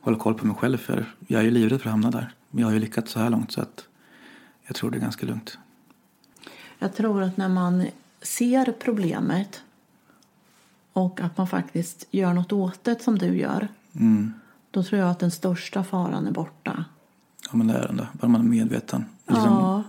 hålla 0.00 0.18
koll 0.18 0.34
på 0.34 0.46
mig 0.46 0.56
själv. 0.56 0.76
För 0.76 1.14
jag 1.26 1.40
är 1.40 1.44
ju 1.44 1.50
livrädd 1.50 1.80
för 1.80 1.88
att 1.88 1.92
hamna 1.92 2.10
där. 2.10 2.32
Men 2.50 2.60
jag 2.60 2.68
har 2.68 2.72
ju 2.72 2.80
lyckats 2.80 3.12
så 3.12 3.20
här 3.20 3.30
långt 3.30 3.52
så 3.52 3.60
att 3.60 3.84
jag 4.66 4.76
tror 4.76 4.90
det 4.90 4.96
är 4.96 5.00
ganska 5.00 5.26
lugnt. 5.26 5.58
Jag 6.78 6.94
tror 6.94 7.22
att 7.22 7.36
när 7.36 7.48
man 7.48 7.86
ser 8.22 8.72
problemet 8.72 9.62
och 10.92 11.20
att 11.20 11.36
man 11.36 11.46
faktiskt 11.46 12.06
gör 12.10 12.34
något 12.34 12.52
åt 12.52 12.84
det 12.84 13.02
som 13.02 13.18
du 13.18 13.36
gör, 13.38 13.68
Mm. 13.92 14.32
Då 14.70 14.82
tror 14.82 15.00
jag 15.00 15.10
att 15.10 15.18
den 15.18 15.30
största 15.30 15.84
faran 15.84 16.26
är 16.26 16.30
borta. 16.30 16.84
Ja, 17.50 17.56
men 17.56 17.66
det 17.66 17.74
är 17.74 17.86
den 17.86 17.96
där. 17.96 18.08
Bara 18.12 18.28
man 18.28 18.40
är 18.40 18.44
medveten. 18.44 19.04
Liksom, 19.26 19.44
Ja, 19.52 19.82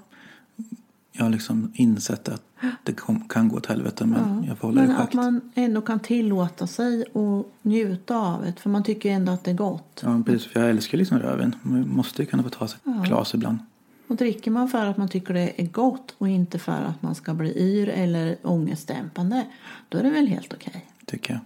Jag 1.12 1.24
har 1.24 1.30
liksom 1.30 1.72
insett 1.76 2.30
att 2.30 2.44
det 2.84 2.96
kan 3.30 3.48
gå 3.50 3.56
åt 3.58 3.66
helvete 3.66 4.06
men 4.06 4.44
jag 4.48 4.58
får 4.58 4.68
hålla 4.68 4.82
men 4.82 4.90
det 4.90 4.94
i 4.94 4.96
att 4.96 5.02
schakt. 5.02 5.14
man 5.14 5.52
ändå 5.56 5.82
kan 5.82 6.00
tillåta 6.00 6.68
sig 6.68 7.04
och 7.04 7.52
njuta 7.62 8.18
av 8.18 8.42
det, 8.46 8.54
för 8.60 8.70
man 8.70 8.84
tycker 8.84 9.10
ju 9.10 9.16
ändå 9.16 9.32
att 9.32 9.44
det 9.44 9.52
är 9.52 9.56
gott. 9.56 10.02
Ja, 10.04 10.22
precis. 10.26 10.48
För 10.52 10.60
jag 10.60 10.70
älskar 10.70 10.98
liksom 10.98 11.20
rödvin. 11.20 11.56
Man 11.62 11.90
måste 11.90 12.22
ju 12.22 12.26
kunna 12.26 12.44
få 12.44 12.50
ta 12.50 12.68
sig 12.68 12.80
ett 12.84 13.08
glas 13.08 13.34
ibland. 13.34 13.58
Och 14.08 14.16
dricker 14.16 14.52
man 14.52 14.70
för 14.70 14.86
att 14.86 14.98
man 14.98 15.08
tycker 15.10 15.34
det 15.34 15.62
är 15.62 15.68
gott 15.68 16.16
och 16.18 16.30
inte 16.30 16.60
för 16.60 16.72
att 16.82 17.02
man 17.02 17.16
ska 17.16 17.34
bli 17.34 17.60
yr 17.60 17.90
eller 17.90 18.38
ångestdämpande, 18.44 19.46
då 19.90 19.98
är 19.98 20.04
det 20.04 20.10
väl 20.10 20.28
helt 20.28 20.54
okej. 20.54 20.86
Tycker 21.06 21.34
jag. 21.34 21.42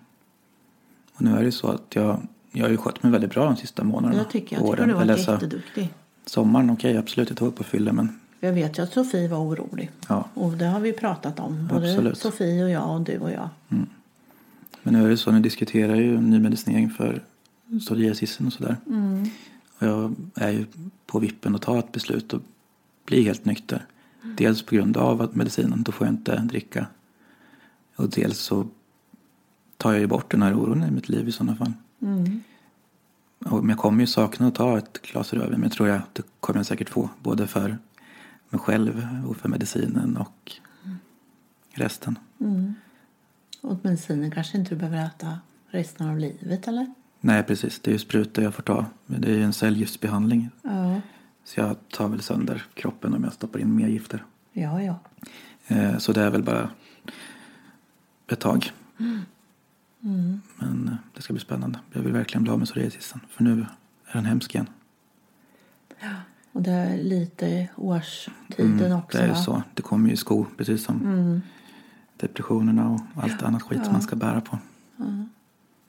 Och 1.15 1.21
nu 1.21 1.31
är 1.31 1.39
det 1.39 1.45
ju 1.45 1.51
så 1.51 1.67
att 1.67 1.95
jag, 1.95 2.27
jag 2.53 2.65
har 2.65 2.69
ju 2.69 2.77
skött 2.77 3.03
mig 3.03 3.11
väldigt 3.11 3.31
bra 3.31 3.45
de 3.45 3.55
sista 3.55 3.83
månaderna. 3.83 4.23
Det 4.23 4.29
tycker 4.29 4.55
jag. 4.55 4.63
Jag 4.63 4.69
åren. 4.69 4.89
tycker 4.89 5.15
du 5.15 5.23
så- 5.23 5.31
jätteduktig. 5.31 5.93
Sommaren, 6.25 6.69
okej 6.69 6.97
absolut, 6.97 7.29
jag 7.29 7.37
tog 7.37 7.47
upp 7.47 7.59
och 7.59 7.65
fyllde 7.65 7.91
men 7.93 8.19
Jag 8.39 8.53
vet 8.53 8.77
ju 8.79 8.83
att 8.83 8.93
Sofie 8.93 9.27
var 9.27 9.37
orolig. 9.37 9.91
ja. 10.09 10.27
Och 10.33 10.51
det 10.51 10.65
har 10.65 10.79
vi 10.79 10.93
pratat 10.93 11.39
om. 11.39 11.67
Både 11.67 11.89
Absolut. 11.91 12.17
Sofie 12.17 12.63
och 12.63 12.69
jag 12.69 12.95
och 12.95 13.01
du 13.01 13.17
och 13.17 13.31
jag. 13.31 13.49
Men 14.83 14.93
nu 14.93 15.05
är 15.05 15.09
det 15.09 15.17
så, 15.17 15.31
nu 15.31 15.39
diskuterar 15.39 15.95
jag 15.95 16.03
ju 16.03 16.21
ny 16.21 16.39
medicinering 16.39 16.89
för 16.89 17.23
psoriasisen 17.79 18.47
och 18.47 18.53
sådär. 18.53 18.75
Mm. 18.87 19.23
Och 19.79 19.87
jag 19.87 20.13
är 20.35 20.49
ju 20.51 20.65
på 21.05 21.19
vippen 21.19 21.55
att 21.55 21.61
ta 21.61 21.79
ett 21.79 21.91
beslut 21.91 22.33
och 22.33 22.41
bli 23.05 23.23
helt 23.23 23.45
nykter. 23.45 23.85
Dels 24.37 24.61
på 24.65 24.75
grund 24.75 24.97
av 24.97 25.21
att 25.21 25.35
medicinen, 25.35 25.83
då 25.83 25.91
får 25.91 26.07
jag 26.07 26.13
inte 26.13 26.35
dricka. 26.37 26.87
Och 27.95 28.09
dels 28.09 28.37
så 28.39 28.67
tar 29.77 29.91
jag 29.91 29.99
ju 30.01 30.07
bort 30.07 30.31
den 30.31 30.41
här 30.41 30.53
oron 30.59 30.83
i 30.83 30.91
mitt 30.91 31.09
liv 31.09 31.27
i 31.27 31.31
sådana 31.31 31.55
fall. 31.55 31.73
Mm. 32.03 32.43
Och, 33.45 33.69
jag 33.69 33.77
kommer 33.77 33.99
ju 34.01 34.07
sakna 34.07 34.47
att 34.47 34.55
ta 34.55 34.77
ett 34.77 35.01
glas 35.01 35.33
rödvin, 35.33 35.51
men 35.51 35.63
jag 35.63 35.71
tror 35.71 35.89
jag 35.89 36.01
det 36.13 36.23
kommer 36.39 36.59
jag 36.59 36.65
säkert 36.65 36.89
få. 36.89 37.09
Både 37.21 37.47
för 37.47 37.77
mig 38.49 38.59
själv 38.61 39.07
och 39.27 39.37
för 39.37 39.49
medicinen 39.49 40.17
och 40.17 40.51
resten. 41.71 42.19
Mm. 42.39 42.73
Och 43.61 43.79
medicinen 43.81 44.31
kanske 44.31 44.57
inte 44.57 44.69
du 44.69 44.79
behöver 44.79 45.05
äta 45.05 45.39
resten 45.67 46.09
av 46.09 46.19
livet 46.19 46.67
eller? 46.67 46.93
Nej, 47.19 47.43
precis. 47.43 47.79
Det 47.79 47.91
är 47.91 47.93
ju 47.93 47.99
sprutor 47.99 48.43
jag 48.43 48.53
får 48.53 48.63
ta. 48.63 48.85
Men 49.05 49.21
Det 49.21 49.27
är 49.27 49.35
ju 49.35 49.43
en 49.43 49.53
cellgiftsbehandling. 49.53 50.49
Ja. 50.61 51.01
Så 51.43 51.59
jag 51.59 51.75
tar 51.89 52.07
väl 52.07 52.21
sönder 52.21 52.65
kroppen 52.73 53.13
om 53.13 53.23
jag 53.23 53.33
stoppar 53.33 53.59
in 53.59 53.75
mer 53.75 53.87
gifter. 53.87 54.23
Ja, 54.53 54.81
ja. 54.81 54.99
Eh, 55.67 55.97
Så 55.97 56.13
det 56.13 56.21
är 56.21 56.29
väl 56.29 56.43
bara 56.43 56.69
ett 58.27 58.39
tag. 58.39 58.71
Mm. 58.99 59.21
Men 60.57 60.87
eh, 60.87 60.95
det 61.15 61.21
ska 61.21 61.33
bli 61.33 61.39
spännande. 61.41 61.79
Jag 61.91 62.01
vill 62.01 62.13
verkligen 62.13 62.43
bli 62.43 62.51
av 62.51 62.59
med 62.59 62.67
psoriasisen. 62.67 63.19
För 63.29 63.43
nu 63.43 63.51
är 64.05 64.13
den 64.13 64.25
hemsk 64.25 64.55
igen. 64.55 64.69
Och 66.51 66.61
det 66.61 66.71
är 66.71 66.97
lite 66.97 67.67
årstiden 67.75 68.93
också 68.93 69.17
Mm, 69.17 69.27
det 69.27 69.27
är 69.27 69.27
va? 69.27 69.35
så. 69.35 69.63
Det 69.73 69.81
kommer 69.81 70.07
ju 70.07 70.13
i 70.13 70.17
sko, 70.17 70.45
precis 70.57 70.83
som 70.83 71.01
Mm. 71.01 71.41
depressionerna 72.17 72.89
och 72.89 73.01
allt 73.23 73.43
annat 73.43 73.61
skit 73.63 73.77
Ja. 73.77 73.83
som 73.83 73.93
man 73.93 74.01
ska 74.01 74.15
bära 74.15 74.41
på. 74.41 74.57
Ja. 74.97 75.05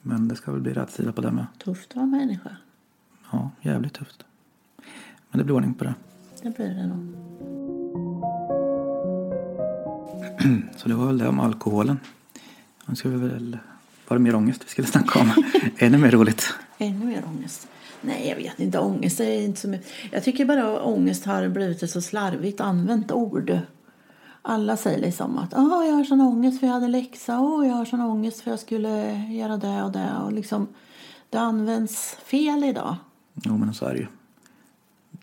Men 0.01 0.27
det 0.27 0.35
ska 0.35 0.51
väl 0.51 0.61
bli 0.61 0.73
rätt 0.73 0.91
sida 0.91 1.11
på 1.11 1.21
det 1.21 1.31
med. 1.31 1.45
Tufft 1.63 1.89
att 1.89 1.95
vara 1.95 2.05
människa. 2.05 2.55
Ja, 3.31 3.51
jävligt 3.61 3.93
tufft. 3.93 4.25
Men 5.31 5.37
det 5.37 5.43
blir 5.43 5.55
ordning 5.55 5.73
på 5.73 5.83
det. 5.83 5.93
Det 6.43 6.55
blir 6.55 6.69
det 6.69 6.87
nog. 6.87 7.15
Så 10.77 10.87
det 10.89 10.95
var 10.95 11.05
väl 11.07 11.17
det 11.17 11.27
om 11.27 11.39
alkoholen. 11.39 11.99
Nu 12.85 12.95
ska 12.95 13.09
vi 13.09 13.17
väl... 13.17 13.57
Var 14.07 14.17
det 14.17 14.23
mer 14.23 14.35
ångest 14.35 14.61
vi 14.65 14.69
skulle 14.69 14.87
snacka 14.87 15.19
om? 15.19 15.43
Ännu 15.77 15.97
mer 15.97 16.11
roligt. 16.11 16.53
Ännu 16.77 17.05
mer 17.05 17.23
ångest. 17.25 17.67
Nej, 18.01 18.27
jag 18.29 18.35
vet 18.35 18.59
inte. 18.59 18.79
Ångest 18.79 19.19
är 19.19 19.41
inte 19.41 19.61
så 19.61 19.67
mycket. 19.67 19.87
Jag 20.11 20.23
tycker 20.23 20.45
bara 20.45 20.75
att 20.75 20.81
ångest 20.81 21.25
har 21.25 21.47
blivit 21.47 21.83
ett 21.83 21.91
så 21.91 22.01
slarvigt 22.01 22.61
använt 22.61 23.11
ord. 23.11 23.59
Alla 24.41 24.77
säger 24.77 24.99
liksom 24.99 25.37
att 25.37 25.53
oh, 25.53 25.87
jag 25.87 25.93
har 25.93 26.03
sån 26.03 26.21
ångest 26.21 26.59
för 26.59 26.67
jag 26.67 26.73
hade 26.73 26.87
läxa. 26.87 27.39
Oh, 27.39 27.67
jag 27.67 27.73
har 27.73 27.85
sån 27.85 28.01
ångest 28.01 28.41
för 28.41 28.51
jag 28.51 28.59
skulle 28.59 29.13
göra 29.31 29.57
det 29.57 29.83
och 29.83 29.91
det. 29.91 30.11
Och 30.25 30.33
liksom, 30.33 30.67
det 31.29 31.37
används 31.37 32.17
fel 32.25 32.63
idag. 32.63 32.95
Jo, 33.33 33.57
men 33.57 33.73
så 33.73 33.85
är 33.85 33.93
det 33.93 33.99
ju. 33.99 34.07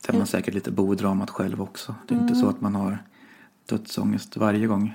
Sen 0.06 0.14
är 0.14 0.18
man 0.18 0.26
säkert 0.26 0.54
lite 0.54 0.70
bodramat 0.70 1.30
själv 1.30 1.62
också. 1.62 1.94
Det 2.08 2.14
är 2.14 2.18
inte 2.18 2.34
så 2.34 2.48
att 2.48 2.60
man 2.60 2.74
har 2.74 2.98
dödsångest 3.66 4.36
varje 4.36 4.66
gång. 4.66 4.94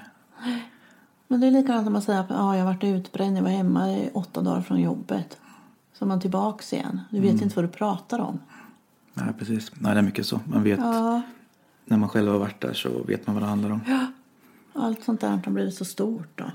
Men 1.27 1.39
det 1.41 1.47
är 1.47 1.51
likadant 1.51 1.85
när 1.85 1.91
man 1.91 2.01
säger 2.01 2.19
att 2.19 2.31
ah, 2.31 2.55
jag 2.57 2.65
varit 2.65 2.83
utbränd. 2.83 3.37
Jag 3.37 3.41
var 3.43 3.49
hemma 3.49 3.91
i 3.91 4.09
åtta 4.13 4.41
dagar 4.41 4.61
från 4.61 4.81
jobbet. 4.81 5.37
Så 5.93 6.05
är 6.05 6.07
man 6.07 6.19
tillbaks 6.21 6.73
igen. 6.73 6.99
Du 7.09 7.19
vet 7.19 7.41
inte 7.41 7.55
vad 7.55 7.65
du 7.65 7.69
pratar 7.69 8.19
om. 8.19 8.39
Nej, 9.13 9.27
precis. 9.39 9.71
Nej, 9.79 9.93
det 9.93 9.99
är 9.99 10.03
mycket 10.03 10.25
så. 10.25 10.39
Man 10.45 10.63
vet, 10.63 10.79
Ja, 10.79 11.21
när 11.85 11.97
man 11.97 12.09
själv 12.09 12.31
har 12.31 12.39
varit 12.39 12.61
där 12.61 12.73
så 12.73 13.03
vet 13.03 13.27
man 13.27 13.35
vad 13.35 13.43
det 13.43 13.47
handlar 13.49 13.69
om. 13.71 13.81
allt 14.73 15.03
sånt 15.03 15.21
där 15.21 15.29
har 15.45 15.51
blivit 15.51 15.73
så 15.75 15.85
stort. 15.85 16.31
Då. 16.37 16.45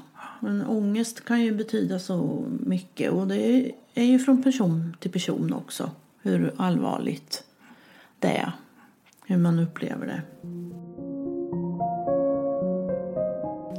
Men 0.40 0.66
ångest 0.66 1.24
kan 1.24 1.40
ju 1.42 1.54
betyda 1.54 1.98
så 1.98 2.44
mycket. 2.60 3.12
Och 3.12 3.26
det 3.28 3.36
är- 3.36 3.72
är 3.94 4.04
ju 4.04 4.18
från 4.18 4.42
person 4.42 4.96
till 5.00 5.10
person 5.12 5.52
också. 5.52 5.90
Hur 6.22 6.54
allvarligt 6.56 7.44
det 8.18 8.36
är. 8.36 8.52
Hur 9.26 9.36
man 9.36 9.58
upplever 9.58 10.06
det. 10.06 10.22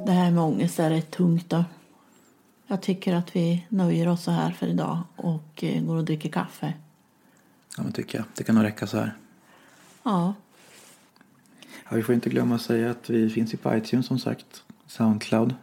Det 0.05 0.11
här 0.11 0.31
med 0.31 0.43
ångest 0.43 0.79
är 0.79 0.89
rätt 0.89 1.11
tungt 1.11 1.49
då. 1.49 1.65
Jag 2.67 2.81
tycker 2.81 3.13
att 3.13 3.35
vi 3.35 3.65
nöjer 3.69 4.07
oss 4.07 4.23
så 4.23 4.31
här 4.31 4.51
för 4.51 4.67
idag 4.67 4.99
och 5.15 5.63
eh, 5.63 5.83
går 5.83 5.95
och 5.95 6.05
dricker 6.05 6.29
kaffe. 6.29 6.73
Ja, 7.77 7.83
men 7.83 7.91
tycker 7.91 8.17
jag. 8.17 8.25
Det 8.35 8.43
kan 8.43 8.55
nog 8.55 8.63
räcka 8.63 8.87
så 8.87 8.97
här. 8.97 9.13
Ja, 10.03 10.33
Ja, 11.89 11.97
vi 11.97 12.03
får 12.03 12.15
inte 12.15 12.29
glömma 12.29 12.55
att 12.55 12.61
säga 12.61 12.91
att 12.91 13.09
vi 13.09 13.29
finns 13.29 13.55
på 13.61 13.75
iTunes 13.75 14.05
som 14.05 14.19
sagt. 14.19 14.63
Soundcloud. 14.87 15.55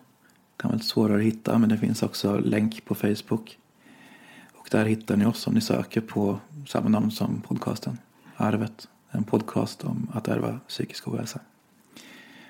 Kan 0.56 0.68
vara 0.68 0.76
lite 0.76 0.86
svårare 0.86 1.18
att 1.18 1.24
hitta 1.24 1.58
men 1.58 1.68
det 1.68 1.78
finns 1.78 2.02
också 2.02 2.38
länk 2.38 2.84
på 2.84 2.94
Facebook. 2.94 3.58
Och 4.52 4.68
där 4.70 4.84
hittar 4.84 5.16
ni 5.16 5.26
oss 5.26 5.46
om 5.46 5.54
ni 5.54 5.60
söker 5.60 6.00
på 6.00 6.40
samma 6.68 6.88
namn 6.88 7.10
som 7.10 7.40
podcasten. 7.40 7.98
Arvet. 8.36 8.88
En 9.10 9.24
podcast 9.24 9.84
om 9.84 10.10
att 10.12 10.28
ärva 10.28 10.60
psykisk 10.68 11.08
ohälsa. 11.08 11.40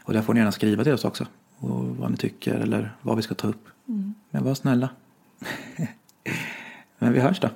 Och 0.02 0.12
där 0.12 0.22
får 0.22 0.34
ni 0.34 0.40
gärna 0.40 0.52
skriva 0.52 0.84
till 0.84 0.92
oss 0.92 1.04
också. 1.04 1.26
Och 1.60 1.96
vad 1.96 2.10
ni 2.10 2.16
tycker 2.16 2.54
eller 2.54 2.96
vad 3.02 3.16
vi 3.16 3.22
ska 3.22 3.34
ta 3.34 3.48
upp. 3.48 3.68
Men 4.30 4.44
var 4.44 4.54
snälla. 4.54 4.88
men 6.98 7.12
vi 7.12 7.20
hörs 7.20 7.40
då. 7.40 7.48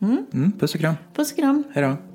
Mm, 0.00 0.52
puss 0.58 0.74
och 0.74 0.80
kram. 0.80 0.94
puss 1.14 1.32
och 1.32 1.38
kram. 1.38 1.64
Hej 1.72 1.82
då. 1.82 2.13